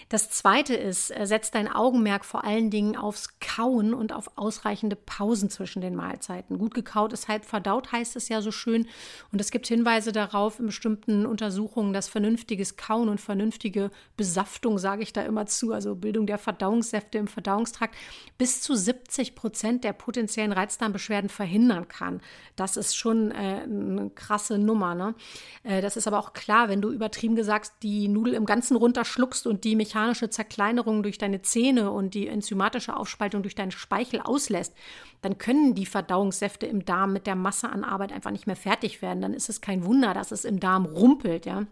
Das 0.08 0.30
zweite 0.30 0.74
ist, 0.74 1.10
äh, 1.10 1.26
setz 1.26 1.50
dein 1.50 1.68
Augenmerk 1.68 2.24
vor 2.24 2.44
allen 2.44 2.70
Dingen 2.70 2.96
aufs 2.96 3.38
Kauen 3.40 3.94
und 3.94 4.12
auf 4.12 4.30
ausreichende 4.36 4.96
Pausen 4.96 5.50
zwischen 5.50 5.80
den 5.80 5.94
Mahlzeiten. 5.94 6.58
Gut 6.58 6.74
gekaut 6.74 7.12
ist 7.12 7.28
halb 7.28 7.44
verdaut, 7.44 7.90
heißt 7.90 8.16
es 8.16 8.28
ja 8.28 8.42
so 8.42 8.50
schön. 8.50 8.86
Und 9.32 9.40
es 9.40 9.50
gibt 9.50 9.66
Hinweise 9.66 10.12
darauf 10.12 10.60
in 10.60 10.66
bestimmten 10.66 11.26
Untersuchungen, 11.26 11.92
dass 11.92 12.08
vernünftiges 12.08 12.76
Kauen 12.76 13.08
und 13.08 13.20
vernünftige 13.20 13.90
Besaftung, 14.16 14.78
sage 14.78 15.02
ich 15.02 15.12
da 15.12 15.22
immer 15.22 15.46
zu, 15.46 15.72
also 15.72 15.94
Bildung 15.94 16.26
der 16.26 16.33
Verdauungssäfte 16.38 17.18
im 17.18 17.26
Verdauungstrakt, 17.26 17.94
bis 18.38 18.60
zu 18.60 18.74
70 18.74 19.34
Prozent 19.34 19.84
der 19.84 19.92
potenziellen 19.92 20.52
Reizdarmbeschwerden 20.52 21.30
verhindern 21.30 21.88
kann. 21.88 22.20
Das 22.56 22.76
ist 22.76 22.96
schon 22.96 23.30
äh, 23.30 23.62
eine 23.64 24.10
krasse 24.14 24.58
Nummer. 24.58 24.94
Ne? 24.94 25.14
Äh, 25.62 25.82
das 25.82 25.96
ist 25.96 26.06
aber 26.06 26.18
auch 26.18 26.32
klar, 26.32 26.68
wenn 26.68 26.80
du 26.80 26.90
übertrieben 26.90 27.36
gesagt 27.36 27.72
die 27.82 28.08
Nudel 28.08 28.34
im 28.34 28.46
Ganzen 28.46 28.76
runterschluckst 28.76 29.46
und 29.46 29.64
die 29.64 29.76
mechanische 29.76 30.30
Zerkleinerung 30.30 31.02
durch 31.02 31.18
deine 31.18 31.42
Zähne 31.42 31.90
und 31.90 32.14
die 32.14 32.28
enzymatische 32.28 32.96
Aufspaltung 32.96 33.42
durch 33.42 33.54
deinen 33.54 33.70
Speichel 33.70 34.20
auslässt, 34.20 34.74
dann 35.22 35.38
können 35.38 35.74
die 35.74 35.86
Verdauungssäfte 35.86 36.66
im 36.66 36.84
Darm 36.84 37.12
mit 37.12 37.26
der 37.26 37.36
Masse 37.36 37.70
an 37.70 37.84
Arbeit 37.84 38.12
einfach 38.12 38.30
nicht 38.30 38.46
mehr 38.46 38.56
fertig 38.56 39.02
werden. 39.02 39.22
Dann 39.22 39.34
ist 39.34 39.48
es 39.48 39.60
kein 39.60 39.84
Wunder, 39.84 40.14
dass 40.14 40.32
es 40.32 40.44
im 40.44 40.60
Darm 40.60 40.84
rumpelt, 40.84 41.46
ja. 41.46 41.66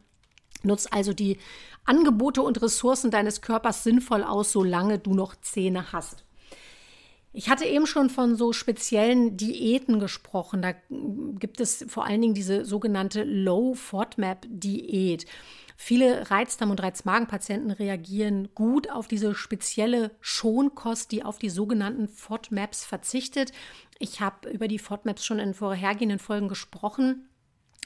Nutz 0.64 0.86
also 0.90 1.12
die 1.12 1.38
Angebote 1.84 2.42
und 2.42 2.62
Ressourcen 2.62 3.10
deines 3.10 3.40
Körpers 3.40 3.84
sinnvoll 3.84 4.22
aus, 4.22 4.52
solange 4.52 4.98
du 4.98 5.14
noch 5.14 5.34
Zähne 5.40 5.92
hast. 5.92 6.24
Ich 7.34 7.48
hatte 7.48 7.64
eben 7.64 7.86
schon 7.86 8.10
von 8.10 8.36
so 8.36 8.52
speziellen 8.52 9.38
Diäten 9.38 9.98
gesprochen. 9.98 10.60
Da 10.60 10.74
gibt 11.38 11.60
es 11.60 11.86
vor 11.88 12.04
allen 12.04 12.20
Dingen 12.20 12.34
diese 12.34 12.66
sogenannte 12.66 13.24
Low-FODMAP-Diät. 13.24 15.24
Viele 15.78 16.30
Reizdarm- 16.30 16.70
und 16.70 16.82
Reizmagenpatienten 16.82 17.70
reagieren 17.70 18.50
gut 18.54 18.90
auf 18.90 19.08
diese 19.08 19.34
spezielle 19.34 20.10
Schonkost, 20.20 21.10
die 21.10 21.24
auf 21.24 21.38
die 21.38 21.48
sogenannten 21.48 22.06
FODMAPs 22.06 22.84
verzichtet. 22.84 23.52
Ich 23.98 24.20
habe 24.20 24.50
über 24.50 24.68
die 24.68 24.78
FODMAPs 24.78 25.24
schon 25.24 25.38
in 25.38 25.54
vorhergehenden 25.54 26.18
Folgen 26.18 26.48
gesprochen 26.48 27.30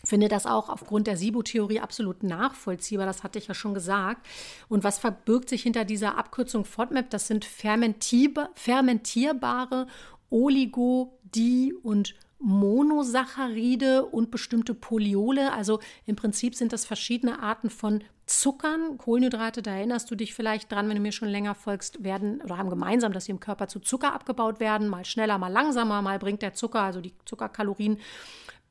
finde 0.04 0.28
das 0.28 0.46
auch 0.46 0.68
aufgrund 0.68 1.06
der 1.06 1.16
SIBO-Theorie 1.16 1.80
absolut 1.80 2.22
nachvollziehbar. 2.22 3.06
Das 3.06 3.24
hatte 3.24 3.38
ich 3.38 3.48
ja 3.48 3.54
schon 3.54 3.74
gesagt. 3.74 4.26
Und 4.68 4.84
was 4.84 4.98
verbirgt 4.98 5.48
sich 5.48 5.62
hinter 5.62 5.84
dieser 5.84 6.16
Abkürzung 6.16 6.64
FODMAP? 6.64 7.10
Das 7.10 7.26
sind 7.26 7.44
fermentierbare 7.44 9.88
Oligo-, 10.30 11.18
Di- 11.34 11.74
und 11.74 12.14
Monosaccharide 12.38 14.04
und 14.04 14.30
bestimmte 14.30 14.74
Poliole. 14.74 15.52
Also 15.52 15.80
im 16.04 16.16
Prinzip 16.16 16.54
sind 16.54 16.72
das 16.72 16.84
verschiedene 16.84 17.42
Arten 17.42 17.70
von 17.70 18.04
Zuckern. 18.26 18.98
Kohlenhydrate, 18.98 19.62
da 19.62 19.76
erinnerst 19.76 20.10
du 20.10 20.16
dich 20.16 20.34
vielleicht 20.34 20.70
dran, 20.70 20.88
wenn 20.88 20.96
du 20.96 21.02
mir 21.02 21.12
schon 21.12 21.28
länger 21.28 21.54
folgst, 21.54 22.04
werden 22.04 22.40
oder 22.42 22.58
haben 22.58 22.70
gemeinsam, 22.70 23.12
dass 23.12 23.26
sie 23.26 23.32
im 23.32 23.40
Körper 23.40 23.68
zu 23.68 23.80
Zucker 23.80 24.12
abgebaut 24.12 24.60
werden. 24.60 24.88
Mal 24.88 25.04
schneller, 25.04 25.38
mal 25.38 25.52
langsamer. 25.52 26.02
Mal 26.02 26.18
bringt 26.18 26.42
der 26.42 26.52
Zucker, 26.52 26.82
also 26.82 27.00
die 27.00 27.14
Zuckerkalorien, 27.24 27.98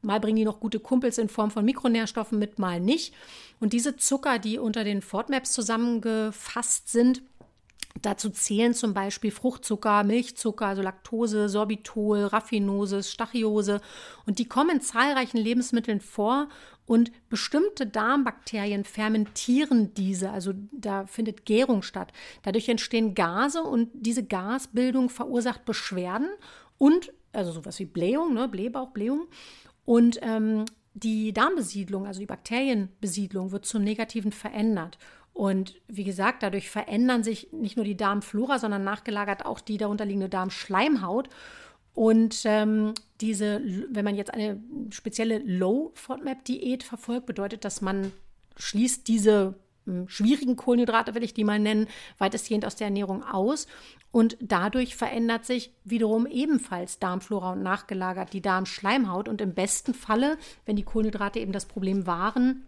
Mal 0.05 0.19
bringen 0.19 0.37
die 0.37 0.45
noch 0.45 0.59
gute 0.59 0.79
Kumpels 0.79 1.17
in 1.17 1.29
Form 1.29 1.51
von 1.51 1.65
Mikronährstoffen 1.65 2.39
mit, 2.39 2.59
mal 2.59 2.79
nicht. 2.79 3.13
Und 3.59 3.73
diese 3.73 3.97
Zucker, 3.97 4.39
die 4.39 4.57
unter 4.57 4.83
den 4.83 5.01
FODMAPs 5.01 5.51
zusammengefasst 5.51 6.89
sind, 6.89 7.21
Dazu 8.01 8.29
zählen 8.29 8.73
zum 8.73 8.93
Beispiel 8.93 9.31
Fruchtzucker, 9.31 10.03
Milchzucker, 10.03 10.67
also 10.67 10.81
Laktose, 10.81 11.47
Sorbitol, 11.47 12.25
Raffinose, 12.25 13.01
Stachiose. 13.03 13.79
Und 14.25 14.37
die 14.37 14.49
kommen 14.49 14.69
in 14.71 14.81
zahlreichen 14.81 15.37
Lebensmitteln 15.37 16.01
vor 16.01 16.49
und 16.85 17.11
bestimmte 17.29 17.87
Darmbakterien 17.87 18.83
fermentieren 18.83 19.93
diese, 19.95 20.29
also 20.29 20.53
da 20.71 21.07
findet 21.07 21.45
Gärung 21.45 21.81
statt. 21.81 22.11
Dadurch 22.43 22.69
entstehen 22.69 23.15
Gase 23.15 23.63
und 23.63 23.89
diese 23.93 24.23
Gasbildung 24.23 25.09
verursacht 25.09 25.65
Beschwerden 25.65 26.29
und, 26.77 27.11
also 27.31 27.51
sowas 27.51 27.79
wie 27.79 27.85
Blähung, 27.85 28.33
ne, 28.33 28.47
Blähbauch, 28.47 28.89
Blähung. 28.89 29.27
Und 29.85 30.19
ähm, 30.21 30.65
die 30.93 31.33
Darmbesiedlung, 31.33 32.07
also 32.07 32.19
die 32.19 32.25
Bakterienbesiedlung, 32.25 33.51
wird 33.51 33.65
zum 33.65 33.83
Negativen 33.83 34.31
verändert. 34.31 34.97
Und 35.33 35.75
wie 35.87 36.05
gesagt, 36.05 36.43
dadurch 36.43 36.69
verändern 36.69 37.23
sich 37.23 37.51
nicht 37.51 37.75
nur 37.75 37.85
die 37.85 37.97
Darmflora, 37.97 38.57
sondern 38.57 38.85
nachgelagert 38.85 39.45
auch 39.45 39.59
die 39.59 39.77
darunterliegende 39.77 40.29
Darmschleimhaut. 40.29 41.29
Und 41.93 42.41
ähm, 42.45 42.93
diese, 43.19 43.61
wenn 43.89 44.05
man 44.05 44.15
jetzt 44.15 44.33
eine 44.33 44.61
spezielle 44.89 45.39
Low-FODMAP-Diät 45.39 46.83
verfolgt, 46.83 47.25
bedeutet, 47.25 47.65
dass 47.65 47.81
man 47.81 48.11
schließt 48.57 49.07
diese 49.07 49.55
schwierigen 50.07 50.55
Kohlenhydrate, 50.55 51.15
will 51.15 51.23
ich 51.23 51.33
die 51.33 51.43
mal 51.43 51.59
nennen, 51.59 51.87
weitestgehend 52.17 52.65
aus 52.65 52.75
der 52.75 52.87
Ernährung 52.87 53.23
aus. 53.23 53.67
Und 54.11 54.37
dadurch 54.39 54.95
verändert 54.95 55.45
sich 55.45 55.71
wiederum 55.83 56.25
ebenfalls 56.25 56.99
Darmflora 56.99 57.53
und 57.53 57.63
nachgelagert 57.63 58.33
die 58.33 58.41
Darmschleimhaut. 58.41 59.27
Und 59.27 59.41
im 59.41 59.53
besten 59.53 59.93
Falle, 59.93 60.37
wenn 60.65 60.75
die 60.75 60.83
Kohlenhydrate 60.83 61.39
eben 61.39 61.51
das 61.51 61.65
Problem 61.65 62.07
waren, 62.07 62.65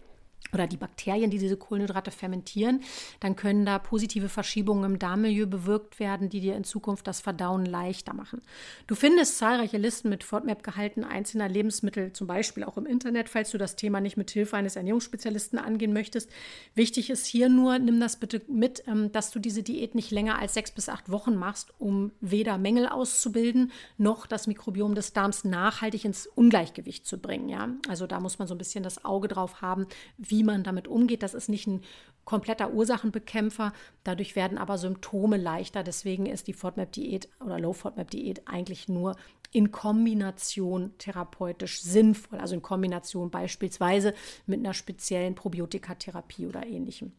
oder 0.54 0.68
die 0.68 0.78
Bakterien, 0.78 1.30
die 1.30 1.40
diese 1.40 1.58
Kohlenhydrate 1.58 2.12
fermentieren, 2.12 2.82
dann 3.20 3.36
können 3.36 3.66
da 3.66 3.80
positive 3.80 4.30
Verschiebungen 4.30 4.84
im 4.86 5.00
Darmmilieu 5.00 5.46
bewirkt 5.46 6.00
werden, 6.00 6.30
die 6.30 6.40
dir 6.40 6.56
in 6.56 6.64
Zukunft 6.64 7.08
das 7.08 7.20
Verdauen 7.20 7.66
leichter 7.66 8.14
machen. 8.14 8.42
Du 8.88 8.96
findest 8.96 9.38
zahlreiche 9.38 9.78
Listen 9.78 10.10
mit 10.10 10.24
FODMAP-Gehalten 10.24 11.04
einzelner 11.04 11.50
Lebensmittel, 11.50 12.14
zum 12.14 12.28
Beispiel 12.28 12.64
auch 12.64 12.78
im 12.78 12.86
Internet, 12.86 13.30
falls 13.30 13.52
du 13.52 13.58
das 13.58 13.76
Thema 13.76 14.00
nicht 14.00 14.18
mit 14.18 14.32
Hilfe 14.32 14.56
eines 14.56 14.76
Ernährungsspezialisten 14.76 15.60
angehen 15.60 15.94
möchtest. 15.94 16.30
Wichtig 16.76 17.10
ist 17.10 17.26
hier 17.26 17.50
nur, 17.50 17.80
nimm 17.80 18.00
das 18.00 18.18
bitte 18.18 18.42
mit, 18.48 18.84
ähm, 18.88 19.12
dass 19.12 19.32
du 19.32 19.40
diese 19.40 19.64
Diät 19.64 19.96
nicht 19.96 20.12
länger 20.12 20.40
als 20.40 20.54
sechs 20.54 20.72
bis 20.72 20.90
acht 20.90 21.12
Wochen 21.12 21.36
machst, 21.36 21.74
um 21.78 22.12
weder 22.22 22.58
Mängel 22.58 22.88
auszubilden, 22.88 23.72
noch 23.98 24.26
das 24.26 24.48
Mikrobiom 24.48 24.96
des 24.96 25.14
Darms 25.14 25.44
nachhaltig 25.44 26.06
ins 26.06 26.28
Ungleichgewicht 26.28 27.06
zu 27.06 27.18
bringen. 27.18 27.50
Ja? 27.50 27.70
Also 27.90 28.08
da 28.08 28.20
muss 28.20 28.40
man 28.40 28.48
so 28.48 28.56
ein 28.56 28.58
bisschen 28.58 28.84
das 28.84 29.04
Auge 29.04 29.28
drauf 29.28 29.62
haben, 29.62 29.88
wie 30.30 30.44
man 30.44 30.64
damit 30.64 30.88
umgeht. 30.88 31.24
Das 31.24 31.34
ist 31.34 31.50
nicht 31.50 31.68
ein 31.68 31.82
kompletter 32.26 32.74
Ursachenbekämpfer. 32.74 33.74
Dadurch 34.04 34.36
werden 34.36 34.58
aber 34.58 34.78
Symptome 34.78 35.38
leichter. 35.38 35.84
Deswegen 35.84 36.26
ist 36.26 36.48
die 36.48 36.54
FODMAP-Diät 36.54 37.30
oder 37.44 37.60
Low-FODMAP-Diät 37.60 38.48
eigentlich 38.48 38.90
nur 38.90 39.16
in 39.52 39.72
Kombination 39.72 40.98
therapeutisch 40.98 41.82
sinnvoll. 41.82 42.40
Also 42.40 42.56
in 42.56 42.62
Kombination 42.62 43.32
beispielsweise 43.32 44.14
mit 44.46 44.60
einer 44.60 44.74
speziellen 44.74 45.36
Probiotikatherapie 45.36 46.48
oder 46.48 46.66
ähnlichem. 46.66 47.14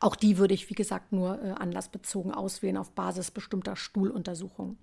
Auch 0.00 0.16
die 0.16 0.36
würde 0.38 0.54
ich, 0.54 0.68
wie 0.68 0.74
gesagt, 0.74 1.12
nur 1.12 1.42
äh, 1.42 1.50
anlassbezogen 1.52 2.32
auswählen 2.32 2.76
auf 2.76 2.92
Basis 2.92 3.30
bestimmter 3.30 3.76
Stuhluntersuchungen. 3.76 4.78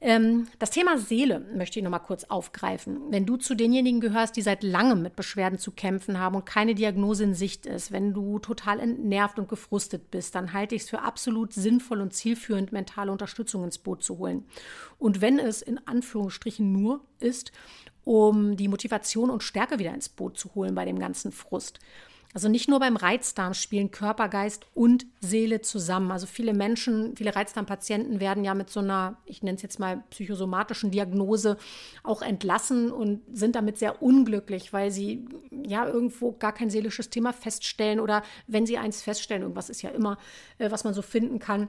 Ähm, 0.00 0.48
das 0.58 0.70
Thema 0.70 0.98
Seele 0.98 1.40
möchte 1.54 1.78
ich 1.78 1.82
noch 1.82 1.90
mal 1.90 1.98
kurz 2.00 2.24
aufgreifen. 2.24 3.00
Wenn 3.10 3.24
du 3.24 3.38
zu 3.38 3.54
denjenigen 3.54 4.00
gehörst, 4.00 4.36
die 4.36 4.42
seit 4.42 4.62
langem 4.62 5.00
mit 5.00 5.16
Beschwerden 5.16 5.58
zu 5.58 5.70
kämpfen 5.70 6.18
haben 6.18 6.36
und 6.36 6.44
keine 6.44 6.74
Diagnose 6.74 7.24
in 7.24 7.34
Sicht 7.34 7.64
ist, 7.64 7.92
wenn 7.92 8.12
du 8.12 8.38
total 8.38 8.78
entnervt 8.78 9.38
und 9.38 9.48
gefrustet 9.48 10.10
bist, 10.10 10.34
dann 10.34 10.52
halte 10.52 10.74
ich 10.74 10.82
es 10.82 10.90
für 10.90 11.00
absolut 11.00 11.54
sinnvoll 11.54 12.02
und 12.02 12.12
zielführend, 12.12 12.72
mentale 12.72 13.10
Unterstützung 13.10 13.64
ins 13.64 13.78
Boot 13.78 14.02
zu 14.02 14.18
holen. 14.18 14.44
Und 14.98 15.22
wenn 15.22 15.38
es 15.38 15.62
in 15.62 15.80
Anführungsstrichen 15.86 16.70
nur 16.72 17.00
ist, 17.18 17.52
um 18.04 18.56
die 18.56 18.68
Motivation 18.68 19.30
und 19.30 19.42
Stärke 19.42 19.78
wieder 19.78 19.94
ins 19.94 20.10
Boot 20.10 20.38
zu 20.38 20.54
holen 20.54 20.74
bei 20.74 20.84
dem 20.84 20.98
ganzen 20.98 21.32
Frust. 21.32 21.80
Also 22.34 22.48
nicht 22.48 22.68
nur 22.68 22.80
beim 22.80 22.96
Reizdarm 22.96 23.54
spielen 23.54 23.90
Körper, 23.90 24.28
Geist 24.28 24.66
und 24.74 25.06
Seele 25.20 25.62
zusammen. 25.62 26.10
Also 26.10 26.26
viele 26.26 26.52
Menschen, 26.52 27.16
viele 27.16 27.34
Reizdarmpatienten 27.34 28.20
werden 28.20 28.44
ja 28.44 28.54
mit 28.54 28.70
so 28.70 28.80
einer, 28.80 29.16
ich 29.24 29.42
nenne 29.42 29.56
es 29.56 29.62
jetzt 29.62 29.78
mal 29.78 30.04
psychosomatischen 30.10 30.90
Diagnose 30.90 31.56
auch 32.02 32.22
entlassen 32.22 32.90
und 32.92 33.22
sind 33.32 33.56
damit 33.56 33.78
sehr 33.78 34.02
unglücklich, 34.02 34.72
weil 34.72 34.90
sie 34.90 35.26
ja 35.50 35.86
irgendwo 35.86 36.32
gar 36.32 36.52
kein 36.52 36.70
seelisches 36.70 37.10
Thema 37.10 37.32
feststellen 37.32 38.00
oder 38.00 38.22
wenn 38.46 38.66
sie 38.66 38.78
eins 38.78 39.02
feststellen, 39.02 39.42
irgendwas 39.42 39.70
ist 39.70 39.82
ja 39.82 39.90
immer, 39.90 40.18
äh, 40.58 40.70
was 40.70 40.84
man 40.84 40.94
so 40.94 41.02
finden 41.02 41.38
kann 41.38 41.68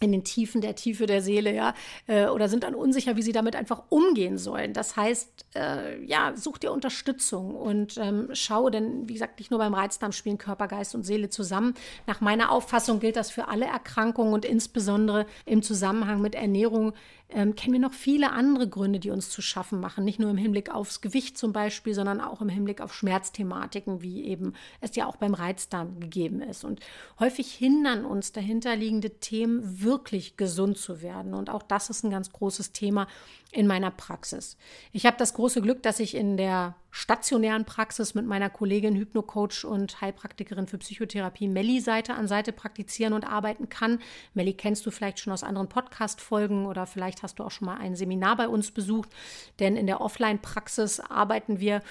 in 0.00 0.12
den 0.12 0.24
Tiefen 0.24 0.60
der 0.60 0.74
Tiefe 0.74 1.06
der 1.06 1.22
Seele, 1.22 1.54
ja, 1.54 1.74
äh, 2.06 2.26
oder 2.26 2.48
sind 2.48 2.64
dann 2.64 2.74
unsicher, 2.74 3.16
wie 3.16 3.22
sie 3.22 3.32
damit 3.32 3.56
einfach 3.56 3.84
umgehen 3.88 4.36
sollen. 4.36 4.74
Das 4.74 4.96
heißt, 4.96 5.46
äh, 5.54 6.04
ja, 6.04 6.34
such 6.36 6.58
dir 6.58 6.72
Unterstützung 6.72 7.54
und 7.54 7.96
ähm, 7.96 8.28
schau, 8.32 8.68
denn 8.68 9.08
wie 9.08 9.14
gesagt, 9.14 9.38
nicht 9.38 9.50
nur 9.50 9.58
beim 9.58 9.72
Reizdarm 9.72 10.12
spielen 10.12 10.38
Körper, 10.38 10.68
Geist 10.68 10.94
und 10.94 11.04
Seele 11.04 11.30
zusammen. 11.30 11.74
Nach 12.06 12.20
meiner 12.20 12.52
Auffassung 12.52 13.00
gilt 13.00 13.16
das 13.16 13.30
für 13.30 13.48
alle 13.48 13.66
Erkrankungen 13.66 14.34
und 14.34 14.44
insbesondere 14.44 15.26
im 15.46 15.62
Zusammenhang 15.62 16.20
mit 16.20 16.34
Ernährung 16.34 16.92
ähm, 17.28 17.56
kennen 17.56 17.72
wir 17.72 17.80
noch 17.80 17.92
viele 17.92 18.30
andere 18.32 18.68
Gründe, 18.68 19.00
die 19.00 19.10
uns 19.10 19.30
zu 19.30 19.42
schaffen 19.42 19.80
machen. 19.80 20.04
Nicht 20.04 20.20
nur 20.20 20.30
im 20.30 20.36
Hinblick 20.36 20.72
aufs 20.72 21.00
Gewicht 21.00 21.36
zum 21.36 21.52
Beispiel, 21.52 21.92
sondern 21.92 22.20
auch 22.20 22.40
im 22.40 22.48
Hinblick 22.48 22.80
auf 22.80 22.94
Schmerzthematiken, 22.94 24.02
wie 24.02 24.24
eben 24.24 24.52
es 24.80 24.94
ja 24.94 25.06
auch 25.06 25.16
beim 25.16 25.34
Reizdarm 25.34 25.98
gegeben 25.98 26.40
ist. 26.40 26.64
Und 26.64 26.80
häufig 27.18 27.52
hindern 27.52 28.04
uns 28.04 28.32
dahinterliegende 28.32 29.10
Themen 29.18 29.75
wirklich 29.82 30.36
gesund 30.36 30.78
zu 30.78 31.02
werden. 31.02 31.34
Und 31.34 31.50
auch 31.50 31.62
das 31.62 31.90
ist 31.90 32.04
ein 32.04 32.10
ganz 32.10 32.32
großes 32.32 32.72
Thema 32.72 33.06
in 33.52 33.66
meiner 33.66 33.90
Praxis. 33.90 34.56
Ich 34.92 35.06
habe 35.06 35.16
das 35.16 35.34
große 35.34 35.62
Glück, 35.62 35.82
dass 35.82 36.00
ich 36.00 36.14
in 36.14 36.36
der 36.36 36.74
stationären 36.90 37.64
Praxis 37.64 38.14
mit 38.14 38.26
meiner 38.26 38.50
Kollegin 38.50 38.96
Hypnocoach 38.96 39.64
und 39.64 40.00
Heilpraktikerin 40.00 40.66
für 40.66 40.78
Psychotherapie 40.78 41.48
Melli 41.48 41.80
Seite 41.80 42.14
an 42.14 42.28
Seite 42.28 42.52
praktizieren 42.52 43.12
und 43.12 43.24
arbeiten 43.24 43.68
kann. 43.68 44.00
Melli 44.34 44.54
kennst 44.54 44.84
du 44.86 44.90
vielleicht 44.90 45.20
schon 45.20 45.32
aus 45.32 45.42
anderen 45.42 45.68
Podcast-Folgen 45.68 46.66
oder 46.66 46.86
vielleicht 46.86 47.22
hast 47.22 47.38
du 47.38 47.44
auch 47.44 47.50
schon 47.50 47.66
mal 47.66 47.78
ein 47.78 47.96
Seminar 47.96 48.36
bei 48.36 48.48
uns 48.48 48.70
besucht. 48.70 49.10
Denn 49.58 49.76
in 49.76 49.86
der 49.86 50.00
Offline-Praxis 50.00 51.00
arbeiten 51.00 51.60
wir 51.60 51.82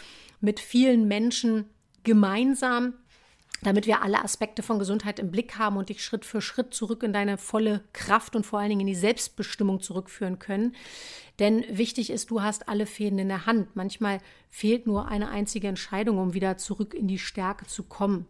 mit 0.41 0.60
vielen 0.60 1.08
Menschen 1.08 1.69
gemeinsam 2.04 2.93
damit 3.62 3.88
wir 3.88 4.02
alle 4.02 4.24
Aspekte 4.24 4.62
von 4.62 4.80
Gesundheit 4.80 5.20
im 5.20 5.32
Blick 5.32 5.58
haben 5.58 5.78
und 5.78 5.89
dich 5.89 6.04
Schritt 6.04 6.26
für 6.26 6.41
Schritt 6.41 6.74
zurück 6.74 7.04
in 7.04 7.13
deine 7.13 7.38
volle 7.38 7.84
Kraft 7.94 8.36
und 8.36 8.46
vor 8.46 8.60
allen 8.60 8.70
Dingen 8.70 8.82
in 8.82 8.88
die 8.88 8.96
Selbstbestimmung 8.96 9.82
zurückführen 9.82 10.39
können. 10.39 10.76
Denn 11.39 11.65
wichtig 11.70 12.10
ist, 12.10 12.32
du 12.32 12.41
hast 12.41 12.70
alle 12.70 12.86
Fäden 12.86 13.20
in 13.20 13.28
der 13.28 13.46
Hand. 13.46 13.76
Manchmal 13.76 14.20
fehlt 14.50 14.88
nur 14.88 15.08
eine 15.08 15.30
einzige 15.30 15.68
Entscheidung, 15.68 16.18
um 16.18 16.34
wieder 16.34 16.58
zurück 16.58 16.94
in 16.94 17.08
die 17.08 17.20
Stärke 17.20 17.65
zu 17.65 17.84
kommen. 17.84 18.28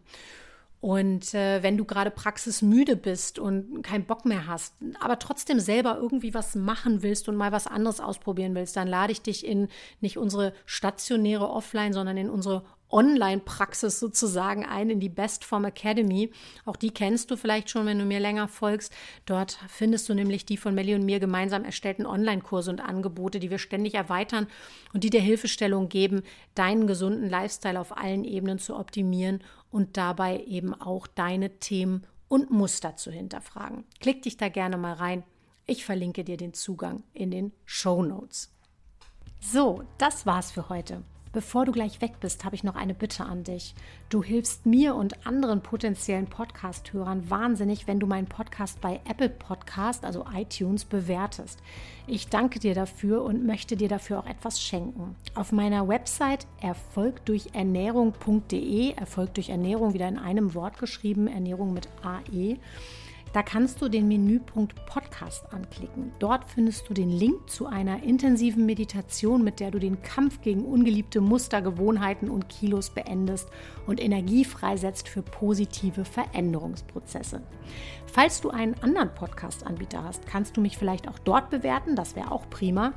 Und 0.80 1.34
äh, 1.34 1.62
wenn 1.62 1.76
du 1.76 1.84
gerade 1.84 2.10
praxismüde 2.10 2.96
bist 2.96 3.38
und 3.38 3.82
keinen 3.82 4.04
Bock 4.04 4.24
mehr 4.24 4.46
hast, 4.46 4.74
aber 5.00 5.18
trotzdem 5.18 5.58
selber 5.58 5.96
irgendwie 5.96 6.34
was 6.34 6.54
machen 6.54 7.02
willst 7.02 7.28
und 7.28 7.36
mal 7.36 7.50
was 7.50 7.66
anderes 7.66 7.98
ausprobieren 7.98 8.54
willst, 8.54 8.76
dann 8.76 8.86
lade 8.86 9.12
ich 9.12 9.22
dich 9.22 9.46
in 9.46 9.68
nicht 10.00 10.18
unsere 10.18 10.52
stationäre 10.66 11.48
Offline, 11.48 11.92
sondern 11.92 12.16
in 12.16 12.30
unsere 12.30 12.64
Online-Praxis 12.90 13.98
sozusagen 13.98 14.64
ein 14.64 14.90
in 14.90 15.00
die 15.00 15.08
Bestform 15.08 15.64
Academy. 15.64 16.30
Auch 16.64 16.76
die 16.76 16.90
kennst 16.90 17.30
du 17.30 17.36
vielleicht 17.36 17.70
schon, 17.70 17.86
wenn 17.86 17.98
du 17.98 18.04
mir 18.04 18.20
länger 18.20 18.48
folgst. 18.48 18.92
Dort 19.24 19.58
findest 19.68 20.08
du 20.08 20.14
nämlich 20.14 20.46
die 20.46 20.56
von 20.56 20.74
Melly 20.74 20.94
und 20.94 21.04
mir 21.04 21.20
gemeinsam 21.20 21.64
erstellten 21.64 22.06
Online-Kurse 22.06 22.70
und 22.70 22.80
Angebote, 22.80 23.40
die 23.40 23.50
wir 23.50 23.58
ständig 23.58 23.94
erweitern 23.94 24.46
und 24.92 25.04
die 25.04 25.10
dir 25.10 25.20
Hilfestellung 25.20 25.88
geben, 25.88 26.22
deinen 26.54 26.86
gesunden 26.86 27.28
Lifestyle 27.28 27.80
auf 27.80 27.96
allen 27.96 28.24
Ebenen 28.24 28.58
zu 28.58 28.76
optimieren 28.76 29.40
und 29.70 29.96
dabei 29.96 30.42
eben 30.46 30.74
auch 30.74 31.06
deine 31.06 31.58
Themen 31.58 32.06
und 32.28 32.50
Muster 32.50 32.96
zu 32.96 33.10
hinterfragen. 33.10 33.84
Klick 34.00 34.22
dich 34.22 34.36
da 34.36 34.48
gerne 34.48 34.76
mal 34.76 34.94
rein. 34.94 35.24
Ich 35.66 35.84
verlinke 35.84 36.24
dir 36.24 36.36
den 36.36 36.54
Zugang 36.54 37.02
in 37.12 37.30
den 37.30 37.52
Show 37.64 38.02
Notes. 38.02 38.52
So, 39.40 39.82
das 39.98 40.26
war's 40.26 40.50
für 40.50 40.68
heute. 40.68 41.02
Bevor 41.36 41.66
du 41.66 41.72
gleich 41.72 42.00
weg 42.00 42.14
bist, 42.18 42.46
habe 42.46 42.54
ich 42.54 42.64
noch 42.64 42.76
eine 42.76 42.94
Bitte 42.94 43.26
an 43.26 43.44
dich. 43.44 43.74
Du 44.08 44.24
hilfst 44.24 44.64
mir 44.64 44.94
und 44.94 45.26
anderen 45.26 45.60
potenziellen 45.60 46.28
Podcast-Hörern 46.28 47.28
wahnsinnig, 47.28 47.86
wenn 47.86 48.00
du 48.00 48.06
meinen 48.06 48.26
Podcast 48.26 48.80
bei 48.80 49.02
Apple 49.06 49.28
Podcast, 49.28 50.06
also 50.06 50.24
iTunes, 50.34 50.86
bewertest. 50.86 51.62
Ich 52.06 52.28
danke 52.28 52.58
dir 52.58 52.74
dafür 52.74 53.22
und 53.22 53.44
möchte 53.44 53.76
dir 53.76 53.88
dafür 53.88 54.20
auch 54.20 54.26
etwas 54.26 54.62
schenken. 54.62 55.14
Auf 55.34 55.52
meiner 55.52 55.86
Website 55.86 56.46
erfolgdurchernährung.de, 56.62 58.92
Erfolg 58.92 59.34
durch 59.34 59.50
Ernährung 59.50 59.92
wieder 59.92 60.08
in 60.08 60.16
einem 60.16 60.54
Wort 60.54 60.78
geschrieben, 60.78 61.28
Ernährung 61.28 61.74
mit 61.74 61.86
AE 62.02 62.56
da 63.32 63.42
kannst 63.42 63.82
du 63.82 63.88
den 63.88 64.08
Menüpunkt 64.08 64.86
Podcast 64.86 65.52
anklicken. 65.52 66.12
Dort 66.18 66.44
findest 66.44 66.88
du 66.88 66.94
den 66.94 67.10
Link 67.10 67.50
zu 67.50 67.66
einer 67.66 68.02
intensiven 68.02 68.64
Meditation, 68.64 69.44
mit 69.44 69.60
der 69.60 69.70
du 69.70 69.78
den 69.78 70.00
Kampf 70.02 70.40
gegen 70.40 70.64
ungeliebte 70.64 71.20
Muster, 71.20 71.60
Gewohnheiten 71.60 72.30
und 72.30 72.48
Kilos 72.48 72.90
beendest 72.90 73.50
und 73.86 74.02
Energie 74.02 74.44
freisetzt 74.44 75.08
für 75.08 75.22
positive 75.22 76.04
Veränderungsprozesse. 76.04 77.42
Falls 78.06 78.40
du 78.40 78.50
einen 78.50 78.74
anderen 78.82 79.12
Podcast-Anbieter 79.14 80.02
hast, 80.04 80.26
kannst 80.26 80.56
du 80.56 80.60
mich 80.60 80.78
vielleicht 80.78 81.08
auch 81.08 81.18
dort 81.18 81.50
bewerten. 81.50 81.96
Das 81.96 82.16
wäre 82.16 82.32
auch 82.32 82.48
prima. 82.48 82.94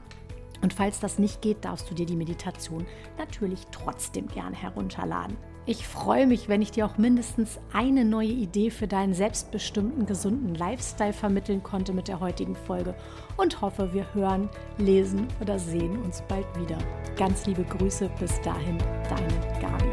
Und 0.62 0.74
falls 0.74 1.00
das 1.00 1.20
nicht 1.20 1.42
geht, 1.42 1.66
darfst 1.66 1.90
du 1.90 1.96
dir 1.96 2.06
die 2.06 2.16
Meditation 2.16 2.86
natürlich 3.18 3.66
trotzdem 3.72 4.28
gerne 4.28 4.56
herunterladen. 4.56 5.38
Ich 5.70 5.88
freue 5.88 6.26
mich, 6.26 6.50
wenn 6.50 6.64
ich 6.64 6.72
dir 6.72 6.88
auch 6.88 6.98
mindestens 6.98 7.60
eine 7.72 8.04
neue 8.04 8.30
Idee 8.30 8.72
für 8.72 8.88
deinen 8.88 9.14
selbstbestimmten, 9.14 10.08
gesunden 10.08 10.56
Lifestyle 10.56 11.14
vermitteln 11.14 11.62
konnte 11.62 11.94
mit 11.94 12.08
der 12.08 12.20
heutigen 12.20 12.56
Folge 12.56 12.96
und 13.38 13.62
hoffe, 13.62 13.94
wir 13.94 14.12
hören, 14.16 14.50
lesen 14.80 15.28
oder 15.40 15.60
sehen 15.60 16.02
uns 16.02 16.24
bald 16.28 16.48
wieder. 16.60 16.80
Ganz 17.18 17.46
liebe 17.46 17.64
Grüße, 17.66 18.10
bis 18.20 18.42
dahin, 18.42 18.80
deine 18.80 19.62
Gabi. 19.62 19.89